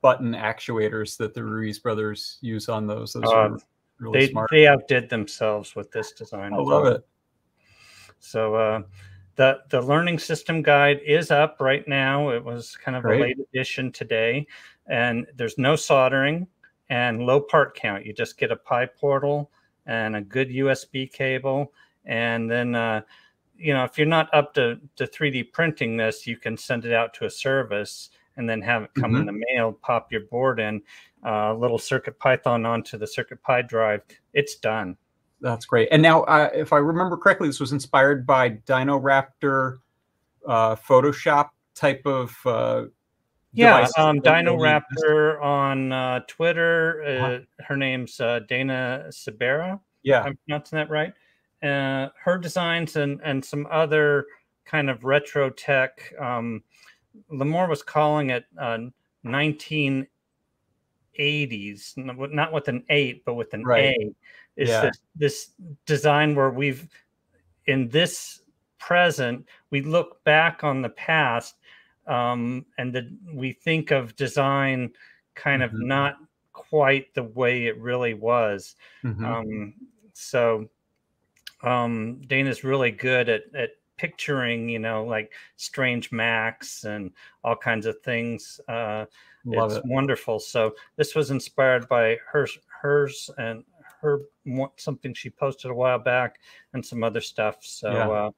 button 0.00 0.32
actuators 0.32 1.18
that 1.18 1.34
the 1.34 1.44
Ruiz 1.44 1.78
brothers 1.78 2.38
use 2.40 2.68
on 2.70 2.86
those. 2.86 3.12
Those 3.12 3.24
Uh, 3.24 3.36
are 3.36 3.58
really 3.98 4.20
they 4.20 4.28
smart. 4.28 4.48
they 4.50 4.66
outdid 4.66 5.10
themselves 5.10 5.76
with 5.76 5.90
this 5.90 6.12
design. 6.12 6.54
I 6.54 6.56
love 6.56 6.66
well. 6.84 6.86
it. 6.94 7.06
So 8.20 8.54
uh, 8.54 8.82
the 9.36 9.58
the 9.68 9.82
learning 9.82 10.18
system 10.18 10.62
guide 10.62 11.00
is 11.04 11.30
up 11.30 11.58
right 11.60 11.86
now. 11.86 12.30
It 12.30 12.42
was 12.42 12.74
kind 12.76 12.96
of 12.96 13.02
Great. 13.02 13.20
a 13.20 13.22
late 13.24 13.38
edition 13.52 13.92
today, 13.92 14.46
and 14.86 15.26
there's 15.34 15.58
no 15.58 15.76
soldering 15.76 16.46
and 16.88 17.26
low 17.26 17.40
part 17.40 17.74
count. 17.76 18.06
You 18.06 18.14
just 18.14 18.38
get 18.38 18.50
a 18.50 18.56
PyPortal 18.56 19.48
and 19.86 20.16
a 20.16 20.20
good 20.20 20.48
USB 20.48 21.10
cable, 21.10 21.72
and 22.04 22.50
then 22.50 22.74
uh, 22.74 23.02
you 23.56 23.72
know 23.72 23.84
if 23.84 23.96
you're 23.98 24.06
not 24.06 24.32
up 24.34 24.54
to 24.54 24.78
to 24.96 25.06
3D 25.06 25.52
printing 25.52 25.96
this, 25.96 26.26
you 26.26 26.36
can 26.36 26.56
send 26.56 26.84
it 26.84 26.92
out 26.92 27.14
to 27.14 27.26
a 27.26 27.30
service 27.30 28.10
and 28.36 28.48
then 28.48 28.60
have 28.60 28.82
it 28.82 28.90
come 28.94 29.16
in 29.16 29.26
the 29.26 29.40
mail. 29.54 29.72
Pop 29.72 30.12
your 30.12 30.22
board 30.22 30.60
in, 30.60 30.82
uh, 31.24 31.54
little 31.54 31.78
Circuit 31.78 32.18
Python 32.18 32.66
onto 32.66 32.98
the 32.98 33.06
Circuit 33.06 33.42
Pi 33.42 33.62
drive. 33.62 34.02
It's 34.34 34.56
done. 34.56 34.96
That's 35.40 35.64
great. 35.66 35.88
And 35.90 36.02
now, 36.02 36.22
uh, 36.24 36.50
if 36.54 36.72
I 36.72 36.78
remember 36.78 37.16
correctly, 37.16 37.48
this 37.48 37.60
was 37.60 37.72
inspired 37.72 38.26
by 38.26 38.48
Dino 38.50 38.98
Raptor 39.00 39.78
uh, 40.46 40.76
Photoshop 40.76 41.50
type 41.74 42.02
of. 42.06 42.36
Uh, 43.56 43.62
Yeah, 43.62 43.88
um, 43.96 44.20
Dino 44.20 44.56
Raptor 44.56 45.40
on 45.42 45.92
uh, 45.92 46.20
Twitter. 46.28 47.02
Uh, 47.02 47.08
Uh-huh. 47.08 47.38
Her 47.60 47.76
name's 47.76 48.20
uh, 48.20 48.40
Dana 48.48 49.06
Sibera. 49.08 49.80
Yeah. 50.02 50.22
I'm 50.22 50.36
pronouncing 50.46 50.76
that 50.76 50.90
right. 50.90 51.12
Uh, 51.62 52.10
her 52.22 52.36
designs 52.38 52.96
and 52.96 53.20
and 53.24 53.42
some 53.44 53.66
other 53.70 54.26
kind 54.66 54.90
of 54.90 55.04
retro 55.04 55.48
tech. 55.50 56.12
Um, 56.20 56.62
Limor 57.32 57.68
was 57.68 57.82
calling 57.82 58.30
it 58.30 58.44
uh, 58.58 58.78
1980s, 59.24 60.06
not 61.96 62.52
with 62.52 62.68
an 62.68 62.84
eight, 62.90 63.24
but 63.24 63.34
with 63.34 63.54
an 63.54 63.64
Right. 63.64 63.96
A. 63.98 64.14
Is 64.56 64.68
Yeah. 64.68 64.80
this, 64.82 64.98
this 65.16 65.50
design 65.86 66.34
where 66.34 66.50
we've 66.50 66.86
in 67.66 67.88
this 67.88 68.42
present 68.78 69.44
we 69.70 69.80
look 69.80 70.22
back 70.24 70.62
on 70.62 70.82
the 70.82 70.88
past 70.90 71.56
um, 72.06 72.64
and 72.78 72.94
the, 72.94 73.10
we 73.32 73.52
think 73.52 73.90
of 73.90 74.14
design 74.16 74.92
kind 75.34 75.62
of 75.62 75.72
Mhm. 75.72 75.86
not 75.86 76.16
quite 76.52 77.12
the 77.14 77.22
way 77.22 77.66
it 77.66 77.78
really 77.78 78.14
was. 78.14 78.76
Mhm. 79.04 79.24
Um, 79.24 79.74
so 80.12 80.68
um, 81.62 82.20
Dana's 82.26 82.64
really 82.64 82.90
good 82.90 83.28
at, 83.28 83.42
at 83.54 83.70
picturing, 83.96 84.68
you 84.68 84.78
know, 84.78 85.04
like 85.04 85.32
strange 85.56 86.12
Macs 86.12 86.84
and 86.84 87.10
all 87.44 87.56
kinds 87.56 87.86
of 87.86 88.00
things. 88.02 88.60
Uh, 88.68 89.06
Love 89.44 89.72
it's 89.72 89.78
it. 89.78 89.86
wonderful. 89.86 90.38
So 90.38 90.74
this 90.96 91.14
was 91.14 91.30
inspired 91.30 91.88
by 91.88 92.18
hers, 92.26 92.58
hers 92.68 93.30
and 93.38 93.64
her 94.00 94.20
something 94.76 95.14
she 95.14 95.30
posted 95.30 95.70
a 95.70 95.74
while 95.74 95.98
back 95.98 96.40
and 96.74 96.84
some 96.84 97.02
other 97.02 97.20
stuff. 97.20 97.64
So 97.64 97.90
Yeah. 97.90 98.08
uh, 98.08 98.30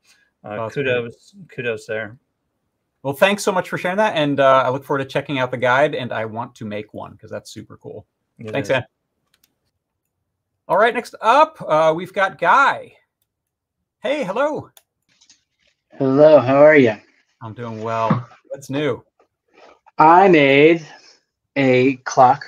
uh, 0.45 0.57
great. 0.69 0.73
kudos, 0.73 1.35
kudos 1.49 1.87
there. 1.87 2.17
Well, 3.03 3.15
thanks 3.15 3.45
so 3.45 3.53
much 3.53 3.69
for 3.69 3.79
sharing 3.79 3.97
that, 3.99 4.17
and 4.17 4.41
uh, 4.41 4.63
I 4.65 4.71
look 4.71 4.85
forward 4.85 5.05
to 5.05 5.09
checking 5.09 5.39
out 5.39 5.51
the 5.51 5.57
guide. 5.57 5.95
And 5.95 6.13
I 6.13 6.25
want 6.25 6.55
to 6.57 6.65
make 6.65 6.93
one 6.93 7.13
because 7.13 7.31
that's 7.31 7.51
super 7.51 7.77
cool. 7.77 8.07
It 8.39 8.51
Thanks, 8.51 8.69
is. 8.69 8.77
Ann. 8.77 8.85
All 10.67 10.77
right, 10.77 10.93
next 10.93 11.15
up, 11.23 11.57
uh, 11.67 11.93
we've 11.97 12.13
got 12.13 12.39
Guy. 12.39 12.93
Hey, 14.03 14.25
hello. 14.25 14.71
Hello, 15.97 16.41
how 16.41 16.57
are 16.57 16.77
you? 16.77 16.95
I'm 17.41 17.55
doing 17.55 17.83
well. 17.83 18.29
What's 18.49 18.69
new? 18.69 19.03
I 19.97 20.29
made 20.29 20.87
a 21.57 21.97
clock 21.99 22.45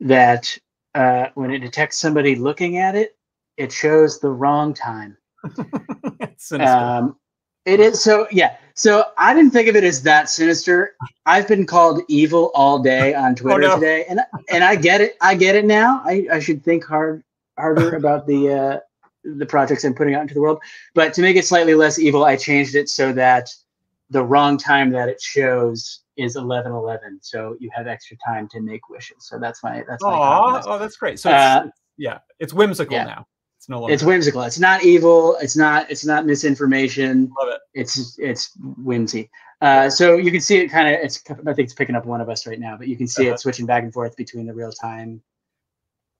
that 0.00 0.56
uh, 0.94 1.28
when 1.34 1.50
it 1.50 1.58
detects 1.58 1.98
somebody 1.98 2.36
looking 2.36 2.78
at 2.78 2.94
it, 2.94 3.16
it 3.56 3.72
shows 3.72 4.20
the 4.20 4.30
wrong 4.30 4.74
time. 4.74 5.16
Um, 6.52 7.16
it 7.64 7.80
is 7.80 8.00
so 8.02 8.28
yeah. 8.30 8.56
So 8.76 9.06
I 9.16 9.32
didn't 9.32 9.52
think 9.52 9.68
of 9.68 9.76
it 9.76 9.84
as 9.84 10.02
that 10.02 10.28
sinister. 10.28 10.96
I've 11.24 11.48
been 11.48 11.64
called 11.64 12.02
evil 12.08 12.50
all 12.54 12.78
day 12.78 13.14
on 13.14 13.34
Twitter 13.34 13.60
no. 13.60 13.74
today, 13.76 14.04
and 14.06 14.20
and 14.50 14.62
I 14.62 14.76
get 14.76 15.00
it. 15.00 15.16
I 15.22 15.34
get 15.34 15.56
it 15.56 15.64
now. 15.64 16.02
I, 16.04 16.26
I 16.30 16.40
should 16.40 16.62
think 16.62 16.84
hard 16.84 17.24
harder 17.58 17.96
about 17.96 18.26
the 18.26 18.52
uh, 18.52 18.80
the 19.24 19.46
projects 19.46 19.84
I'm 19.84 19.94
putting 19.94 20.14
out 20.14 20.20
into 20.22 20.34
the 20.34 20.42
world. 20.42 20.60
But 20.94 21.14
to 21.14 21.22
make 21.22 21.36
it 21.36 21.46
slightly 21.46 21.74
less 21.74 21.98
evil, 21.98 22.26
I 22.26 22.36
changed 22.36 22.74
it 22.74 22.90
so 22.90 23.14
that 23.14 23.48
the 24.10 24.22
wrong 24.22 24.58
time 24.58 24.90
that 24.90 25.08
it 25.08 25.22
shows 25.22 26.00
is 26.18 26.36
eleven 26.36 26.72
eleven. 26.72 27.18
So 27.22 27.56
you 27.58 27.70
have 27.74 27.86
extra 27.86 28.18
time 28.26 28.46
to 28.48 28.60
make 28.60 28.90
wishes. 28.90 29.16
So 29.20 29.38
that's 29.38 29.62
my 29.62 29.84
that's 29.88 30.02
my 30.02 30.10
Aw, 30.10 30.62
oh, 30.66 30.78
that's 30.78 30.98
great. 30.98 31.18
So, 31.18 31.30
it's, 31.30 31.38
Uh, 31.38 31.70
yeah, 31.96 32.18
it's 32.38 32.52
whimsical 32.52 32.94
yeah. 32.94 33.04
now. 33.04 33.26
It's 33.66 33.70
no 33.70 33.80
longer. 33.80 33.94
It's 33.94 34.04
whimsical. 34.04 34.42
It's 34.42 34.60
not 34.60 34.84
evil. 34.84 35.36
It's 35.40 35.56
not. 35.56 35.90
It's 35.90 36.04
not 36.04 36.24
misinformation. 36.24 37.32
Love 37.36 37.48
it. 37.54 37.60
It's 37.74 38.16
it's 38.16 38.52
whimsy. 38.60 39.28
Uh, 39.60 39.90
so 39.90 40.16
you 40.16 40.30
can 40.30 40.40
see 40.40 40.58
it 40.58 40.68
kind 40.68 40.86
of. 40.94 41.00
It's. 41.02 41.20
I 41.28 41.34
think 41.34 41.58
it's 41.66 41.74
picking 41.74 41.96
up 41.96 42.06
one 42.06 42.20
of 42.20 42.28
us 42.28 42.46
right 42.46 42.60
now, 42.60 42.76
but 42.76 42.86
you 42.86 42.96
can 42.96 43.08
see 43.08 43.24
Uh-huh. 43.26 43.34
it 43.34 43.40
switching 43.40 43.66
back 43.66 43.82
and 43.82 43.92
forth 43.92 44.16
between 44.16 44.46
the 44.46 44.54
real 44.54 44.70
time. 44.70 45.20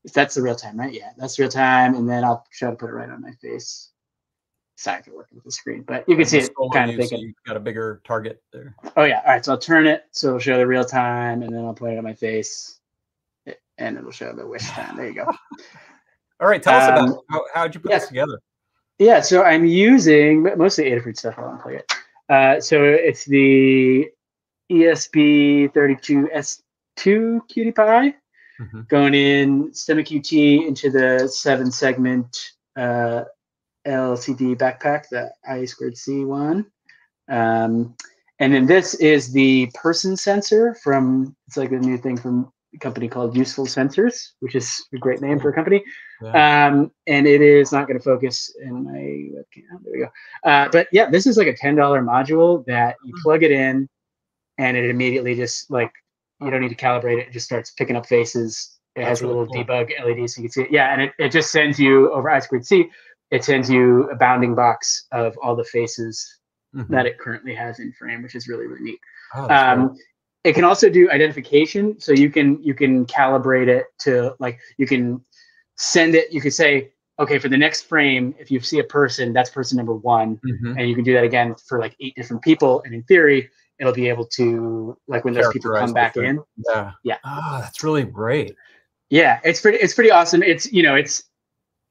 If 0.03 0.13
That's 0.13 0.35
the 0.35 0.43
real 0.43 0.57
time, 0.57 0.77
right? 0.77 0.93
Yeah, 0.93 1.11
that's 1.17 1.39
real 1.39 1.49
time, 1.49 1.95
and 1.95 2.09
then 2.09 2.25
I'll 2.25 2.45
try 2.53 2.71
to 2.71 2.77
put 2.77 2.91
it 2.91 2.95
right 2.95 3.09
on 3.11 3.23
my 3.23 3.31
face. 3.41 3.91
Sorry 4.77 5.03
for 5.05 5.15
working 5.15 5.37
with 5.37 5.45
the 5.45 5.53
screen, 5.53 5.83
but 5.83 6.05
you 6.09 6.17
can 6.17 6.25
see 6.27 6.39
it 6.39 6.51
kind 6.73 6.91
of 6.91 6.97
you, 6.97 7.07
so 7.07 7.17
you've 7.17 7.35
got 7.47 7.57
a 7.57 7.61
bigger 7.61 8.03
target 8.05 8.43
there. 8.53 8.75
Oh 8.97 9.05
yeah. 9.05 9.21
All 9.25 9.33
right. 9.33 9.45
So 9.45 9.53
I'll 9.53 9.59
turn 9.59 9.87
it 9.87 10.03
so 10.11 10.29
it'll 10.29 10.41
show 10.41 10.59
the 10.59 10.67
real 10.67 10.85
time, 10.85 11.43
and 11.43 11.55
then 11.55 11.65
I'll 11.65 11.75
point 11.75 11.95
it 11.95 11.99
on 11.99 12.05
my 12.05 12.13
face, 12.15 12.81
and 13.79 13.97
it'll 13.97 14.11
show 14.11 14.33
the 14.33 14.45
wish 14.47 14.69
time. 14.71 14.97
There 14.97 15.07
you 15.07 15.15
go. 15.15 15.33
All 16.40 16.49
right, 16.49 16.62
tell 16.62 16.75
us 16.75 16.88
about 16.88 17.09
Um. 17.09 17.20
How, 17.31 17.44
how'd 17.55 17.75
you 17.75 17.81
put 17.81 17.90
yeah. 17.90 17.99
this 17.99 18.09
together? 18.09 18.40
Yeah, 18.99 19.20
so 19.20 19.42
I'm 19.42 19.66
using 19.66 20.42
mostly 20.57 20.85
Adafruit 20.90 21.16
stuff. 21.18 21.35
I'll 21.38 21.59
unplug 21.59 21.81
it. 21.81 21.92
Uh, 22.29 22.61
so 22.61 22.83
it's 22.83 23.25
the 23.25 24.09
E 24.68 24.75
ESP32S2 24.75 26.61
QT 26.99 27.75
Py 27.75 28.14
Mhm. 28.59 28.88
going 28.88 29.12
in 29.14 29.70
STEMMA 29.72 30.03
QT 30.03 30.66
into 30.66 30.90
the 30.90 31.29
seven 31.29 31.70
segment 31.70 32.53
uh, 32.77 33.25
LCD 33.87 34.57
backpack, 34.57 35.09
the 35.11 35.31
I 35.46 35.66
squared 35.66 35.96
C 35.96 36.25
one. 36.25 36.66
Um, 37.29 37.94
and 38.38 38.53
then 38.55 38.66
this 38.66 38.94
is 38.94 39.33
the 39.33 39.70
person 39.75 40.16
sensor 40.16 40.75
from, 40.83 41.37
it's 41.46 41.57
like 41.57 41.72
a 41.72 41.79
new 41.79 41.99
thing 41.99 42.16
from 42.16 42.51
company 42.79 43.09
called 43.09 43.37
Useful 43.37 43.67
Sensors, 43.67 44.33
which 44.41 44.55
is 44.55 44.85
a 44.95 44.99
great 44.99 45.21
name 45.21 45.39
for 45.39 45.51
a 45.51 45.55
company. 45.55 45.83
Yeah. 46.23 46.67
Um, 46.67 46.91
and 47.07 47.27
it 47.27 47.41
is 47.43 47.73
not 47.73 47.87
going 47.87 47.99
to 47.99 48.05
focus 48.05 48.55
in 48.62 48.85
my 48.85 48.91
webcam. 49.39 49.83
There 49.85 49.93
we 49.93 49.99
go. 50.01 50.09
Uh, 50.49 50.69
but 50.71 50.89
yeah, 50.93 51.11
this 51.11 51.27
is 51.27 51.37
like 51.37 51.47
a 51.49 51.55
$10 51.55 51.77
module 51.77 52.65
that 52.67 52.97
you 53.05 53.15
plug 53.23 53.43
it 53.43 53.51
in 53.51 53.89
and 54.59 54.77
it 54.77 54.89
immediately 54.89 55.35
just 55.35 55.71
like, 55.71 55.93
you 56.41 56.51
don't 56.51 56.61
need 56.61 56.69
to 56.69 56.75
calibrate 56.77 57.19
it. 57.21 57.29
It 57.29 57.33
just 57.33 57.47
starts 57.47 57.71
picking 57.71 57.97
up 57.97 58.07
faces. 58.07 58.79
It 58.95 59.01
That's 59.01 59.09
has 59.09 59.23
a 59.23 59.27
little 59.27 59.47
cool. 59.47 59.65
debug 59.65 59.91
LED 60.05 60.29
so 60.31 60.41
you 60.41 60.49
can 60.49 60.53
see 60.53 60.62
it. 60.62 60.71
Yeah. 60.71 60.93
And 60.93 61.03
it, 61.03 61.12
it 61.19 61.31
just 61.31 61.51
sends 61.51 61.79
you 61.79 62.12
over 62.12 62.31
I 62.31 62.41
squared 62.41 62.67
C. 62.67 62.91
It 63.31 63.45
sends 63.45 63.69
you 63.71 64.09
a 64.11 64.17
bounding 64.17 64.55
box 64.55 65.07
of 65.12 65.37
all 65.43 65.57
the 65.57 65.65
faces 65.65 66.39
Mhm. 66.75 66.89
that 66.89 67.07
it 67.07 67.19
currently 67.19 67.55
has 67.55 67.79
in 67.79 67.93
frame, 67.93 68.23
which 68.23 68.35
is 68.35 68.49
really, 68.49 68.67
really 68.67 68.83
neat. 68.83 69.01
Oh, 69.35 69.47
great. 69.47 69.91
It 70.47 70.55
can 70.55 70.63
also 70.63 70.89
do 70.89 71.11
identification, 71.11 71.99
so 71.99 72.13
you 72.13 72.31
can 72.31 72.63
you 72.63 72.73
can 72.73 73.05
calibrate 73.07 73.67
it 73.67 73.87
to 74.03 74.37
like 74.39 74.61
you 74.77 74.87
can 74.87 75.21
send 75.77 76.15
it. 76.15 76.33
You 76.33 76.41
could 76.41 76.55
say, 76.55 76.93
okay, 77.19 77.41
for 77.41 77.49
the 77.49 77.57
next 77.57 77.89
frame, 77.89 78.33
if 78.39 78.49
you 78.49 78.61
see 78.61 78.79
a 78.79 78.85
person, 78.85 79.33
that's 79.33 79.51
person 79.51 79.77
number 79.77 79.95
one, 79.95 80.39
Mhm. 80.47 80.79
and 80.79 80.89
you 80.89 80.95
can 80.95 81.03
do 81.03 81.13
that 81.15 81.25
again 81.25 81.57
for 81.67 81.81
like 81.81 81.97
eight 81.99 82.15
different 82.15 82.43
people. 82.43 82.81
And 82.85 82.95
in 82.95 83.03
theory, 83.03 83.51
it'll 83.81 83.93
be 83.93 84.09
able 84.09 84.25
to 84.39 84.97
like 85.09 85.25
when 85.25 85.35
those 85.35 85.53
people 85.53 85.75
come 85.77 85.93
back 85.93 86.17
in. 86.17 86.41
Yeah. 86.69 86.93
Yeah. 87.03 87.19
Oh, 87.25 87.59
that's 87.61 87.83
really 87.83 88.05
great. 88.05 88.55
Yeah, 89.11 89.41
it's 89.43 89.61
pretty 89.61 89.79
it's 89.79 89.95
pretty 89.95 90.13
awesome. 90.13 90.45
It's 90.45 90.73
you 90.73 90.85
know 90.85 90.95
it's 90.95 91.25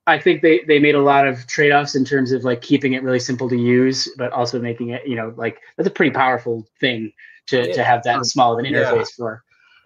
I 0.08 0.18
think 0.18 0.42
they 0.42 0.62
they 0.66 0.80
made 0.80 0.96
a 0.96 1.02
lot 1.02 1.28
of 1.28 1.46
trade 1.46 1.74
offs 1.74 1.96
in 1.96 2.06
terms 2.06 2.32
of 2.32 2.46
like 2.46 2.62
keeping 2.62 2.94
it 2.94 3.04
really 3.04 3.20
simple 3.20 3.50
to 3.50 3.58
use, 3.58 4.08
but 4.18 4.32
also 4.32 4.62
making 4.62 4.92
it 4.92 5.06
you 5.06 5.18
know 5.18 5.34
like 5.36 5.60
that's 5.76 5.90
a 5.90 5.92
pretty 5.92 6.12
powerful 6.12 6.66
thing 6.80 7.12
to 7.48 7.74
to 7.74 7.84
have 7.84 8.04
that 8.04 8.26
small 8.26 8.54
of 8.54 8.60
an 8.60 8.66
Yeah. 8.66 8.84
interface 8.84 9.12
for. 9.12 9.44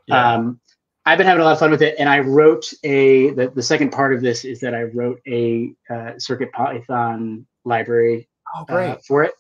Yeah. 0.08 0.34
Um, 0.34 0.60
I've 1.06 1.18
been 1.18 1.28
having 1.28 1.42
a 1.42 1.46
lot 1.46 1.54
of 1.54 1.60
fun 1.60 1.72
with 1.72 1.82
it, 1.82 1.96
and 1.98 2.08
I 2.10 2.20
wrote 2.20 2.72
a 2.84 3.32
the, 3.32 3.50
the 3.50 3.64
second 3.64 3.92
part 3.92 4.14
of 4.14 4.22
this 4.22 4.46
is 4.46 4.60
that 4.60 4.76
I 4.76 4.84
wrote 4.84 5.20
a 5.28 5.74
uh, 5.90 6.14
Circuit 6.18 6.52
Python 6.52 7.46
library 7.66 8.30
oh, 8.56 8.66
uh, 8.74 8.98
for 9.08 9.24
it. 9.24 9.34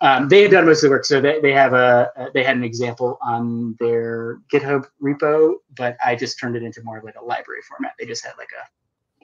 Um, 0.00 0.28
they 0.28 0.42
had 0.42 0.50
done 0.50 0.66
most 0.66 0.78
of 0.78 0.88
the 0.88 0.90
work, 0.90 1.04
so 1.04 1.20
they, 1.20 1.40
they 1.40 1.52
have 1.52 1.72
a 1.72 2.10
uh, 2.16 2.28
they 2.34 2.42
had 2.42 2.56
an 2.56 2.64
example 2.64 3.18
on 3.22 3.76
their 3.78 4.38
GitHub 4.52 4.86
repo, 5.02 5.54
but 5.76 5.96
I 6.04 6.14
just 6.14 6.38
turned 6.38 6.56
it 6.56 6.62
into 6.62 6.82
more 6.82 6.98
of 6.98 7.04
like 7.04 7.14
a 7.14 7.24
library 7.24 7.62
format. 7.66 7.92
They 7.98 8.04
just 8.04 8.24
had 8.24 8.34
like 8.36 8.50
a 8.52 8.64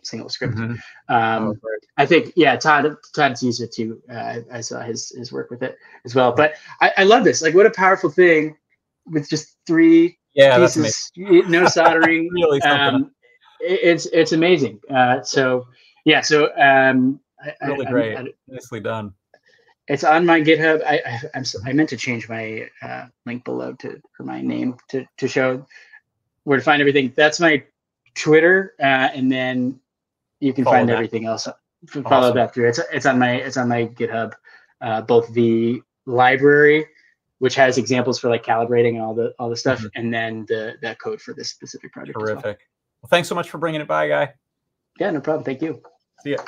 single 0.03 0.29
script. 0.29 0.55
Mhm. 0.57 0.79
Um, 1.09 1.45
Oh, 1.49 1.53
great. 1.55 1.81
I 1.97 2.07
think 2.07 2.33
yeah, 2.37 2.57
Todd 2.57 2.97
Todd's 3.15 3.43
used 3.43 3.61
it 3.63 3.73
too. 3.73 4.01
Uh, 4.11 4.15
I, 4.15 4.45
I 4.55 4.61
saw 4.61 4.81
his 4.81 5.11
his 5.11 5.33
work 5.33 5.51
with 5.51 5.63
it 5.63 5.77
as 6.05 6.15
well. 6.15 6.33
But 6.33 6.55
I, 6.81 6.93
I 6.99 7.05
love 7.05 7.25
this. 7.25 7.43
Like, 7.43 7.55
what 7.55 7.67
a 7.67 7.71
powerful 7.71 8.11
thing 8.11 8.57
with 9.07 9.29
just 9.29 9.57
three 9.67 10.19
Yeah, 10.35 10.59
that's 10.59 10.77
pieces, 10.77 11.11
no 11.17 11.67
soldering. 11.77 12.29
Really 12.33 12.61
something. 12.61 12.95
um, 13.07 13.11
it- 13.61 13.81
it's 13.83 14.07
it's 14.07 14.33
amazing. 14.33 14.81
Uh, 14.89 15.23
so 15.23 15.67
yeah, 16.05 16.21
so 16.23 16.47
um, 16.59 17.21
I, 17.43 17.55
I- 17.61 17.67
Really 17.69 17.87
I'm- 17.87 17.93
great. 17.95 18.17
I- 18.17 18.25
Nicely 18.49 18.81
done. 18.81 19.13
it's 19.89 20.05
on 20.05 20.25
my 20.25 20.41
GitHub. 20.41 20.83
I, 20.87 21.03
I 21.05 21.21
I'm 21.35 21.41
s- 21.43 21.57
I 21.67 21.73
meant 21.73 21.89
to 21.91 21.97
change 21.97 22.29
my 22.29 22.69
uh, 22.83 23.07
link 23.27 23.45
below 23.45 23.73
to 23.81 24.01
for 24.17 24.23
my 24.25 24.41
name 24.41 24.77
to 24.91 25.05
to 25.19 25.29
show 25.29 25.67
where 26.45 26.59
to 26.59 26.65
find 26.65 26.81
everything. 26.81 27.13
That's 27.17 27.39
my 27.41 27.63
Twitter, 28.15 28.75
uh, 28.81 29.09
and 29.15 29.31
then 29.31 29.81
you 30.41 30.53
can 30.53 30.65
Follow 30.65 30.77
find 30.79 30.89
that. 30.89 30.95
everything 30.95 31.27
else. 31.27 31.47
Follow 31.89 32.05
Awesome. 32.29 32.37
that 32.37 32.53
through. 32.55 32.69
It's 32.69 32.81
it's 32.93 33.07
on 33.07 33.19
my 33.19 33.33
it's 33.37 33.57
on 33.57 33.69
my 33.69 33.87
GitHub. 33.87 34.33
Uh, 34.81 35.01
both 35.03 35.33
the 35.35 35.81
library, 36.07 36.87
which 37.39 37.55
has 37.55 37.79
examples 37.79 38.19
for 38.19 38.29
like 38.29 38.43
calibrating 38.45 38.91
and 38.95 39.03
all 39.03 39.15
the 39.15 39.35
all 39.39 39.49
the 39.51 39.57
stuff, 39.57 39.81
Mhm. 39.81 39.91
and 39.97 40.13
then 40.15 40.45
the 40.49 40.75
that 40.83 40.99
code 41.01 41.21
for 41.21 41.33
this 41.35 41.51
specific 41.51 41.93
project. 41.93 42.17
as 42.17 42.23
well. 42.23 42.41
Terrific. 42.43 42.61
Well, 43.03 43.09
thanks 43.09 43.29
so 43.29 43.35
much 43.35 43.49
for 43.51 43.59
bringing 43.59 43.81
it 43.81 43.89
by, 43.89 44.09
guy. 44.09 44.35
Yeah, 44.99 45.11
no 45.11 45.21
problem. 45.21 45.45
Thank 45.45 45.63
you. 45.63 45.83
See 46.23 46.33
ya. 46.33 46.39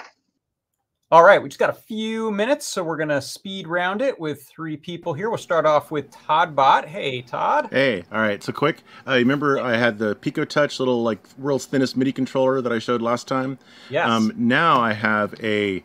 All 1.13 1.23
right, 1.23 1.43
we 1.43 1.51
just 1.51 1.59
got 1.59 1.69
a 1.69 1.75
few 1.75 2.31
minutes, 2.31 2.67
so 2.67 2.83
we're 2.83 2.97
gonna 2.97 3.21
speed 3.21 3.69
round 3.69 4.01
it 4.01 4.19
with 4.19 4.45
three 4.45 4.79
people 4.79 5.13
here. 5.13 5.29
We'll 5.29 5.37
start 5.37 5.67
off 5.67 5.91
with 5.91 6.11
Todd 6.11 6.57
Bot. 6.57 6.89
Hey, 6.89 7.21
Todd. 7.21 7.69
Hey, 7.71 8.05
all 8.11 8.23
right. 8.23 8.43
So 8.43 8.51
quick. 8.51 8.83
Uh, 9.07 9.17
remember, 9.17 9.61
I 9.61 9.77
had 9.77 9.99
the 9.99 10.15
Pico 10.15 10.47
Touch 10.47 10.79
little 10.79 11.03
like 11.03 11.19
world's 11.37 11.67
thinnest 11.67 11.99
MIDI 11.99 12.13
controller 12.13 12.63
that 12.63 12.73
I 12.73 12.79
showed 12.79 13.03
last 13.03 13.29
time. 13.29 13.59
Yes. 13.91 14.09
Um, 14.09 14.33
now 14.37 14.81
I 14.81 14.95
have 14.95 15.35
a 15.43 15.85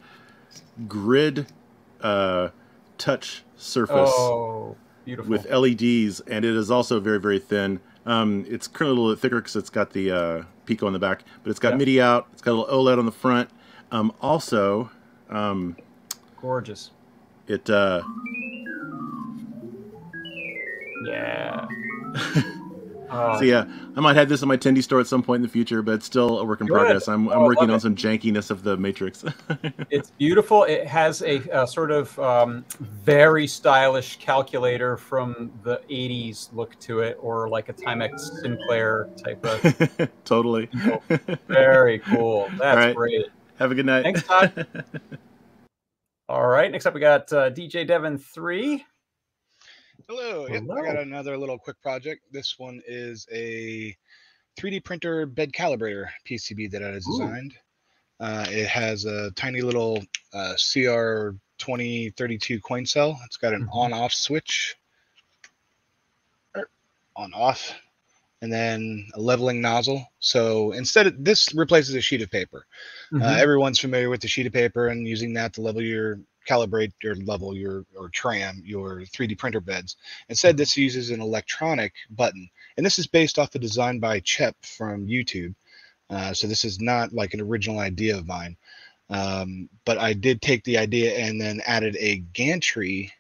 grid 0.88 1.48
uh, 2.00 2.48
touch 2.98 3.44
surface 3.58 4.10
oh, 4.14 4.78
beautiful. 5.04 5.30
with 5.30 5.46
LEDs, 5.52 6.22
and 6.22 6.46
it 6.46 6.56
is 6.56 6.72
also 6.72 7.02
very 7.02 7.20
very 7.20 7.40
thin. 7.40 7.82
Um, 8.06 8.46
it's 8.48 8.66
currently 8.66 8.98
a 8.98 9.02
little 9.02 9.14
bit 9.14 9.22
thicker 9.22 9.42
because 9.42 9.58
it's 9.58 9.70
got 9.70 9.92
the 9.92 10.10
uh, 10.10 10.44
Pico 10.66 10.88
on 10.88 10.94
the 10.94 11.00
back, 11.00 11.26
but 11.44 11.50
it's 11.50 11.60
got. 11.60 11.76
MIDI 11.76 12.00
out. 12.00 12.28
It's 12.32 12.42
got 12.42 12.52
a 12.52 12.58
little 12.62 12.86
OLED 12.86 12.98
on 12.98 13.06
the 13.06 13.12
front. 13.12 13.50
Um, 13.92 14.14
also, 14.22 14.90
um, 15.30 15.76
Gorgeous. 16.42 16.92
it 17.48 17.70
uh, 17.70 18.02
Yeah. 21.06 21.68
Oh, 23.10 23.38
So 23.40 23.44
yeah, 23.46 23.66
I 23.96 24.02
might 24.02 24.16
have 24.18 24.28
this 24.28 24.42
in 24.42 24.48
my 24.50 24.58
Tindie 24.58 24.84
store 24.84 25.00
at 25.00 25.08
some 25.08 25.24
point 25.24 25.38
in 25.38 25.42
the 25.44 25.48
future, 25.48 25.82
but 25.82 25.94
it's 25.94 26.06
still 26.06 26.40
a 26.40 26.46
work 26.46 26.60
in 26.60 26.68
progress. 26.68 27.08
I'm, 27.08 27.30
Oh, 27.30 27.32
I'm 27.32 27.40
I 27.40 27.44
working 27.44 27.70
on 27.70 27.78
it. 27.78 27.82
some 27.82 27.96
jankiness 27.96 28.52
of 28.52 28.64
the 28.64 28.76
Matrix. 28.78 29.24
It's 29.90 30.12
beautiful. 30.12 30.64
It 30.66 30.86
has 30.88 31.22
a, 31.22 31.38
a 31.52 31.66
sort 31.66 31.92
of 31.92 32.18
um, 32.20 32.66
very 32.82 33.48
stylish 33.48 34.18
calculator 34.18 34.98
from 34.98 35.52
the 35.64 35.78
80s 35.90 36.50
look 36.54 36.78
to 36.82 37.00
it, 37.00 37.18
or 37.22 37.48
like 37.48 37.70
a 37.70 37.74
Timex 37.74 38.20
Sinclair 38.42 39.08
type 39.24 39.46
of. 39.46 40.10
totally. 40.26 40.70
Very 41.48 42.00
cool. 42.00 42.50
That's 42.58 42.78
right. 42.78 42.96
great. 42.96 43.26
Have 43.58 43.72
a 43.72 43.76
good 43.76 43.86
night. 43.86 44.04
Thanks, 44.04 44.24
Todd. 44.24 44.68
All 46.30 46.46
right. 46.48 46.72
Next 46.72 46.86
up, 46.86 46.94
we 46.94 47.00
got 47.00 47.32
uh, 47.34 47.50
DJ 47.50 47.88
Devon 47.88 48.18
3. 48.18 48.86
Hello. 50.08 50.48
Yep, 50.48 50.64
I 50.72 50.82
got 50.86 50.98
another 50.98 51.38
little 51.38 51.58
quick 51.58 51.82
project. 51.82 52.22
This 52.32 52.56
one 52.60 52.82
is 52.88 53.28
a 53.32 53.96
3D 54.60 54.84
printer 54.84 55.26
bed 55.26 55.52
calibrator 55.54 56.08
PCB 56.30 56.70
that 56.72 56.84
I 56.84 56.92
designed. 56.92 57.56
Uh, 58.20 58.46
it 58.50 58.68
has 58.68 59.06
a 59.06 59.32
tiny 59.32 59.62
little 59.62 60.04
uh, 60.34 60.54
CR2032 60.56 62.62
coin 62.62 62.86
cell. 62.86 63.20
It's 63.26 63.38
got 63.38 63.54
an 63.54 63.66
Mhm. 63.66 63.70
on-off 63.76 64.14
switch, 64.14 64.76
er, 66.56 66.70
on-off, 67.16 67.74
and 68.42 68.52
then 68.52 69.08
a 69.16 69.20
leveling 69.20 69.62
nozzle. 69.62 70.06
So 70.20 70.72
instead 70.72 71.08
of 71.08 71.24
this 71.24 71.54
replaces 71.54 71.96
a 71.96 72.02
sheet 72.02 72.22
of 72.22 72.30
paper. 72.32 72.66
Uh, 73.14 73.18
Mhm. 73.20 73.38
everyone's 73.40 73.80
familiar 73.80 74.10
with 74.10 74.22
the 74.22 74.28
sheet 74.28 74.46
of 74.46 74.54
paper 74.54 74.88
and 74.88 75.08
using 75.08 75.34
that 75.34 75.54
to 75.54 75.62
level 75.62 75.82
your 75.82 76.20
calibrate 76.48 76.94
your 77.04 77.16
level 77.16 77.56
your 77.56 77.86
or 77.96 78.10
tram 78.10 78.62
your 78.64 79.02
3D 79.06 79.36
printer 79.36 79.60
beds. 79.60 79.98
Instead, 80.30 80.56
this 80.56 80.78
uses 80.78 81.10
an 81.10 81.20
electronic 81.22 81.94
button, 82.10 82.50
and 82.78 82.86
this 82.86 83.00
is 83.00 83.08
based 83.08 83.38
off 83.38 83.54
a 83.56 83.60
design 83.60 84.00
by 84.00 84.20
Chep 84.22 84.56
from 84.62 85.08
YouTube. 85.08 85.54
Uh, 86.10 86.34
so 86.34 86.48
this 86.48 86.64
is 86.64 86.80
not 86.80 87.12
like 87.12 87.34
an 87.34 87.42
original 87.42 87.80
idea 87.80 88.16
of 88.18 88.28
mine, 88.28 88.56
um, 89.10 89.70
but 89.84 89.98
I 89.98 90.14
did 90.14 90.42
take 90.42 90.64
the 90.64 90.78
idea 90.78 91.18
and 91.18 91.40
then 91.40 91.62
added 91.66 91.98
a 92.00 92.20
gantry 92.34 93.12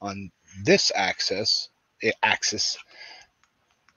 on 0.00 0.30
this 0.64 0.90
axis, 0.94 1.68
axis, 2.22 2.78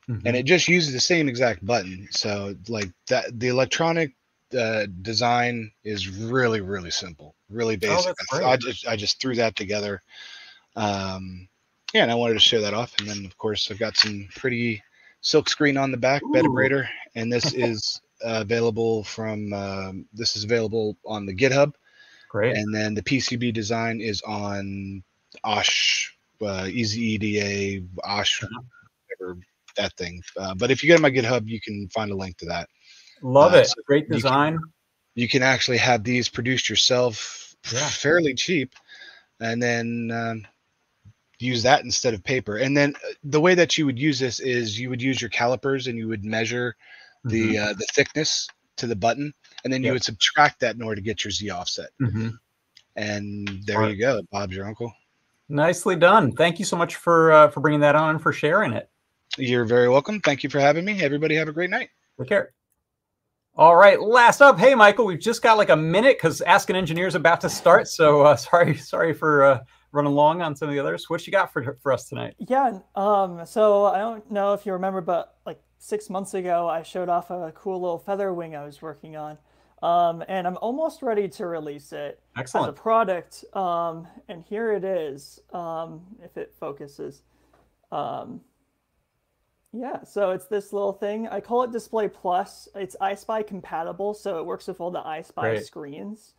Mhm. 0.09 0.21
and 0.25 0.35
it 0.37 0.43
just 0.43 0.67
uses 0.67 0.93
the 0.93 0.99
same 0.99 1.27
exact 1.27 1.65
button. 1.65 2.07
So 2.11 2.55
like 2.67 2.89
that, 3.07 3.39
the 3.39 3.49
electronic 3.49 4.13
uh, 4.57 4.85
design 5.01 5.71
is 5.83 6.07
really 6.09 6.61
really 6.61 6.91
simple, 6.91 7.35
really 7.49 7.75
basic. 7.75 8.15
that's 8.17 8.33
I. 8.41 8.51
I 8.51 8.57
just 8.57 8.87
I 8.87 8.95
just 8.95 9.19
threw 9.21 9.35
that 9.35 9.55
together. 9.57 10.01
Um, 10.75 11.49
yeah, 11.93 12.03
and 12.03 12.11
I 12.11 12.15
wanted 12.15 12.35
to 12.35 12.39
show 12.39 12.61
that 12.61 12.73
off, 12.73 12.93
and 12.99 13.07
then 13.09 13.25
of 13.25 13.37
course 13.37 13.69
I've 13.69 13.79
got 13.79 13.97
some 13.97 14.29
pretty 14.35 14.81
silk 15.21 15.49
screen 15.49 15.75
on 15.77 15.91
the 15.91 15.97
back, 15.97 16.21
bed 16.31 16.45
Ooh. 16.45 16.49
abrader, 16.49 16.87
and 17.15 17.31
this 17.31 17.53
is 17.53 18.01
uh, 18.23 18.39
available 18.41 19.03
from 19.03 19.51
um, 19.53 20.05
this 20.13 20.37
is 20.37 20.43
available 20.45 20.95
on 21.05 21.25
the 21.25 21.35
GitHub, 21.35 21.73
Great. 22.29 22.55
and 22.55 22.73
then 22.73 22.93
the 22.93 23.03
PCB 23.03 23.51
design 23.53 23.99
is 23.99 24.21
on 24.21 25.03
Osh, 25.43 26.15
uh, 26.41 26.67
Easy 26.69 27.01
EDA, 27.15 27.85
Osh, 28.05 28.43
Uh-huh. 28.43 28.61
whatever 29.19 29.39
that 29.77 29.93
thing. 29.97 30.21
Uh, 30.37 30.53
but 30.55 30.69
if 30.71 30.83
you 30.83 30.89
go 30.89 30.95
to 30.95 31.01
my 31.01 31.09
GitHub, 31.11 31.47
you 31.47 31.59
can 31.61 31.87
find 31.89 32.11
a 32.11 32.15
link 32.15 32.37
to 32.37 32.45
that. 32.47 32.69
Love 33.21 33.53
uh, 33.53 33.57
it. 33.57 33.67
so 33.67 33.75
Great 33.85 34.03
you 34.03 34.07
can- 34.09 34.15
design. 34.15 34.59
You 35.15 35.27
can 35.27 35.41
actually 35.41 35.77
have 35.77 36.03
these 36.03 36.29
produced 36.29 36.69
yourself 36.69 37.55
Yeah. 37.73 37.87
fairly 37.89 38.35
cheap, 38.35 38.73
and 39.39 39.61
then 39.61 40.11
um, 40.13 40.45
use 41.39 41.63
that 41.63 41.83
instead 41.83 42.13
of 42.13 42.23
paper. 42.23 42.57
And 42.57 42.77
then 42.77 42.93
uh, 43.03 43.13
the 43.23 43.41
way 43.41 43.55
that 43.55 43.77
you 43.79 43.85
would 43.87 43.97
use 43.97 44.19
this 44.19 44.39
is 44.39 44.79
you 44.79 44.89
would 44.91 45.01
use 45.01 45.19
your 45.19 45.31
calipers 45.31 45.87
and 45.87 45.97
you 45.97 46.07
would 46.07 46.23
measure 46.23 46.75
the 47.23 47.55
Mhm. 47.55 47.65
uh, 47.65 47.73
the 47.73 47.87
thickness 47.93 48.47
to 48.77 48.85
the 48.85 48.95
button, 48.95 49.33
and 49.63 49.73
then 49.73 49.83
you 49.83 49.91
would 49.91 50.03
subtract 50.03 50.59
that 50.59 50.75
in 50.75 50.83
order 50.83 50.97
to 50.97 51.01
get 51.01 51.23
your 51.23 51.31
Z 51.31 51.49
offset. 51.49 51.89
Mhm. 51.99 52.33
And 52.95 53.47
there 53.65 53.77
Smart. 53.77 53.91
you 53.91 53.97
go. 53.97 54.21
Bob's 54.31 54.55
your 54.55 54.67
uncle. 54.67 54.93
Nicely 55.49 55.95
done. 55.95 56.31
Thank 56.33 56.59
you 56.59 56.65
so 56.65 56.77
much 56.77 56.95
for 56.95 57.31
uh, 57.31 57.47
for 57.49 57.59
bringing 57.61 57.79
that 57.81 57.95
on 57.95 58.11
and 58.11 58.21
for 58.21 58.31
sharing 58.33 58.73
it. 58.73 58.87
You're 59.37 59.65
very 59.65 59.89
welcome. 59.89 60.19
Thank 60.19 60.43
you 60.43 60.49
for 60.49 60.59
having 60.59 60.85
me. 60.85 61.01
Everybody 61.01 61.35
have 61.35 61.47
a 61.47 61.53
great 61.53 61.69
night. 61.69 61.89
Take 62.19 62.29
care. 62.29 62.53
All 63.55 63.75
right, 63.75 63.99
last 63.99 64.41
up. 64.41 64.59
Hey, 64.59 64.75
Michael, 64.75 65.05
we've 65.05 65.19
just 65.19 65.41
got 65.41 65.57
like 65.57 65.69
a 65.69 65.75
minute 65.75 66.17
because 66.17 66.41
Ask 66.41 66.69
an 66.69 66.75
Engineer 66.75 67.07
is 67.07 67.15
about 67.15 67.41
to 67.41 67.49
start. 67.49 67.87
So 67.87 68.21
uh, 68.21 68.35
sorry, 68.35 68.77
sorry 68.77 69.13
for 69.13 69.43
uh, 69.43 69.59
running 69.91 70.13
long 70.13 70.41
on 70.41 70.55
some 70.55 70.69
of 70.69 70.75
the 70.75 70.79
others. 70.79 71.09
What 71.09 71.25
you 71.25 71.31
got 71.31 71.51
for 71.51 71.77
for 71.81 71.91
us 71.91 72.07
tonight? 72.07 72.35
Yeah. 72.39 72.79
Um. 72.95 73.45
So 73.45 73.85
I 73.85 73.97
don't 73.97 74.29
know 74.31 74.53
if 74.53 74.65
you 74.65 74.73
remember, 74.73 75.01
but 75.01 75.37
like 75.45 75.59
six 75.79 76.09
months 76.09 76.33
ago, 76.33 76.67
I 76.67 76.83
showed 76.83 77.09
off 77.09 77.31
a 77.31 77.51
cool 77.55 77.81
little 77.81 77.99
feather 77.99 78.33
wing 78.33 78.55
I 78.55 78.63
was 78.63 78.81
working 78.81 79.15
on. 79.15 79.37
Um, 79.83 80.23
and 80.27 80.47
I'm 80.47 80.57
almost 80.57 81.03
ready 81.03 81.27
to 81.29 81.45
release 81.45 81.93
it 81.93 82.19
Excellent. 82.35 82.67
as 82.67 82.69
a 82.69 82.73
product. 82.73 83.45
Um, 83.53 84.07
and 84.27 84.43
here 84.43 84.73
it 84.73 84.83
is, 84.83 85.39
um, 85.53 86.01
if 86.23 86.35
it 86.35 86.53
focuses. 86.59 87.21
Um, 87.91 88.41
yeah, 89.77 90.03
so 90.03 90.31
it's 90.31 90.47
this 90.47 90.73
little 90.73 90.93
thing. 90.93 91.27
I 91.27 91.39
call 91.39 91.63
it 91.63 91.71
Display 91.71 92.07
Plus. 92.07 92.67
It's 92.75 92.95
EYESPI 92.99 93.45
compatible, 93.45 94.13
so 94.13 94.39
it 94.39 94.45
works 94.45 94.67
with 94.67 94.81
all 94.81 94.89
the 94.91 95.01
EYESPI 95.01 95.41
Great. 95.41 95.65
screens. 95.65 96.33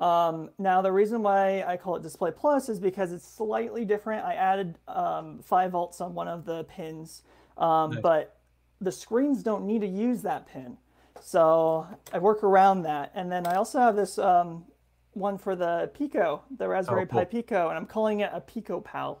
Um, 0.00 0.50
now, 0.58 0.80
the 0.80 0.92
reason 0.92 1.22
why 1.22 1.64
I 1.64 1.76
call 1.76 1.96
it 1.96 2.02
Display 2.02 2.30
Plus 2.30 2.68
is 2.68 2.80
because 2.80 3.12
it's 3.12 3.26
slightly 3.26 3.84
different. 3.84 4.24
I 4.24 4.34
added 4.34 4.78
um, 4.86 5.40
5 5.42 5.72
volts 5.72 6.00
on 6.00 6.14
one 6.14 6.28
of 6.28 6.44
the 6.44 6.64
pins, 6.64 7.22
um, 7.58 7.90
Nice. 7.90 8.00
but 8.00 8.36
the 8.80 8.92
screens 8.92 9.42
don't 9.42 9.66
need 9.66 9.80
to 9.82 9.88
use 9.88 10.22
that 10.22 10.46
pin. 10.46 10.78
So 11.20 11.86
I 12.12 12.18
work 12.18 12.42
around 12.44 12.82
that. 12.82 13.10
And 13.14 13.30
then 13.30 13.46
I 13.46 13.56
also 13.56 13.80
have 13.80 13.96
this 13.96 14.18
um, 14.18 14.64
one 15.12 15.36
for 15.36 15.56
the 15.56 15.90
Pico, 15.92 16.42
the 16.56 16.68
Raspberry 16.68 17.06
cool. 17.06 17.18
Pi 17.20 17.24
Pico, 17.24 17.68
and 17.68 17.76
I'm 17.76 17.86
calling 17.86 18.20
it 18.20 18.30
a 18.32 18.40
Pico 18.40 18.80
Pal. 18.80 19.20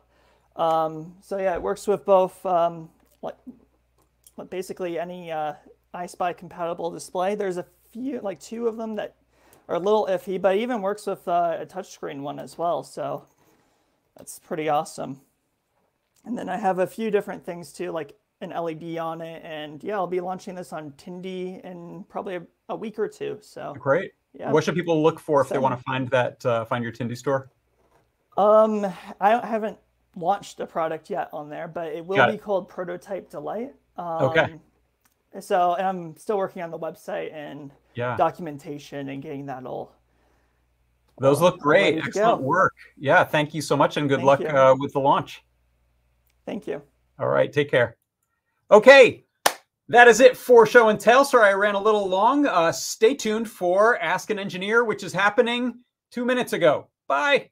Um, 0.56 1.16
so 1.20 1.38
yeah, 1.38 1.54
it 1.54 1.62
works 1.62 1.86
with 1.86 2.04
both 2.04 2.44
um, 2.46 2.88
like 3.22 3.36
like 4.36 4.50
basically 4.50 4.98
any 4.98 5.32
uh, 5.32 5.54
EYESPI 5.94 6.36
compatible 6.36 6.90
display. 6.90 7.34
There's 7.34 7.56
a 7.56 7.66
few, 7.92 8.20
like 8.20 8.40
two 8.40 8.68
of 8.68 8.76
them 8.76 8.94
that 8.96 9.16
are 9.68 9.76
a 9.76 9.78
little 9.78 10.06
iffy, 10.10 10.40
but 10.40 10.56
even 10.56 10.80
works 10.80 11.06
with 11.06 11.26
uh, 11.28 11.58
a 11.60 11.66
touchscreen 11.66 12.20
one 12.20 12.38
as 12.38 12.56
well. 12.56 12.82
So 12.82 13.26
that's 14.16 14.38
pretty 14.38 14.68
awesome. 14.68 15.20
And 16.24 16.36
then 16.36 16.48
I 16.48 16.56
have 16.56 16.78
a 16.78 16.86
few 16.86 17.10
different 17.10 17.44
things 17.44 17.72
too, 17.72 17.90
like 17.90 18.16
an 18.40 18.50
LED 18.50 18.98
on 18.98 19.20
it. 19.20 19.42
And 19.44 19.82
yeah, 19.82 19.94
I'll 19.94 20.06
be 20.06 20.20
launching 20.20 20.54
this 20.54 20.72
on 20.72 20.92
Tindie 20.92 21.64
in 21.64 22.04
probably 22.08 22.36
a, 22.36 22.42
a 22.68 22.76
week 22.76 22.98
or 22.98 23.08
two. 23.08 23.38
So 23.40 23.74
Great. 23.78 24.12
yeah. 24.32 24.50
What 24.52 24.64
should 24.64 24.74
people 24.74 25.02
look 25.02 25.20
for 25.20 25.40
if 25.40 25.48
they 25.48 25.58
want 25.58 25.76
to 25.76 25.82
find 25.82 26.08
that 26.08 26.44
uh, 26.44 26.64
find 26.64 26.82
your 26.84 26.92
Tindie 26.92 27.16
store? 27.16 27.50
Um, 28.36 28.86
I 29.20 29.44
haven't 29.44 29.78
launched 30.16 30.60
a 30.60 30.66
product 30.66 31.10
yet 31.10 31.28
on 31.32 31.48
there, 31.48 31.68
but 31.68 31.88
it 31.92 32.04
will 32.04 32.16
Got 32.16 32.28
be 32.30 32.34
it. 32.34 32.42
called 32.42 32.68
Prototype 32.68 33.30
Delight. 33.30 33.74
Um, 33.96 34.22
Okay. 34.24 34.54
So, 35.40 35.74
and 35.74 35.86
I'm 35.86 36.16
still 36.16 36.38
working 36.38 36.62
on 36.62 36.70
the 36.70 36.78
website 36.78 37.32
and 37.32 37.70
Yeah. 37.94 38.16
documentation 38.16 39.10
and 39.10 39.22
getting 39.22 39.46
that 39.46 39.66
all. 39.66 39.92
Those 41.18 41.40
look 41.40 41.58
great. 41.60 41.98
Excellent 41.98 42.40
go. 42.40 42.46
work. 42.46 42.74
Yeah. 42.96 43.24
Thank 43.24 43.52
you 43.54 43.60
so 43.60 43.76
much, 43.76 43.96
and 43.96 44.08
good 44.08 44.20
Thank 44.20 44.26
luck 44.26 44.40
uh, 44.40 44.74
with 44.78 44.92
the 44.92 45.00
launch. 45.00 45.44
Thank 46.46 46.66
you. 46.66 46.80
All 47.18 47.28
right. 47.28 47.52
Take 47.52 47.70
care. 47.70 47.96
Okay. 48.70 49.24
That 49.90 50.06
is 50.06 50.20
it 50.20 50.36
for 50.36 50.66
show 50.66 50.88
and 50.90 51.00
tell. 51.00 51.24
Sorry, 51.24 51.48
I 51.48 51.52
ran 51.54 51.74
a 51.74 51.80
little 51.82 52.06
long. 52.08 52.46
Uh, 52.46 52.70
stay 52.72 53.14
tuned 53.14 53.50
for 53.50 53.98
Ask 54.00 54.30
an 54.30 54.38
Engineer, 54.38 54.84
which 54.84 55.02
is 55.02 55.12
happening 55.12 55.80
two 56.10 56.24
minutes 56.24 56.52
ago. 56.52 56.88
Bye. 57.06 57.50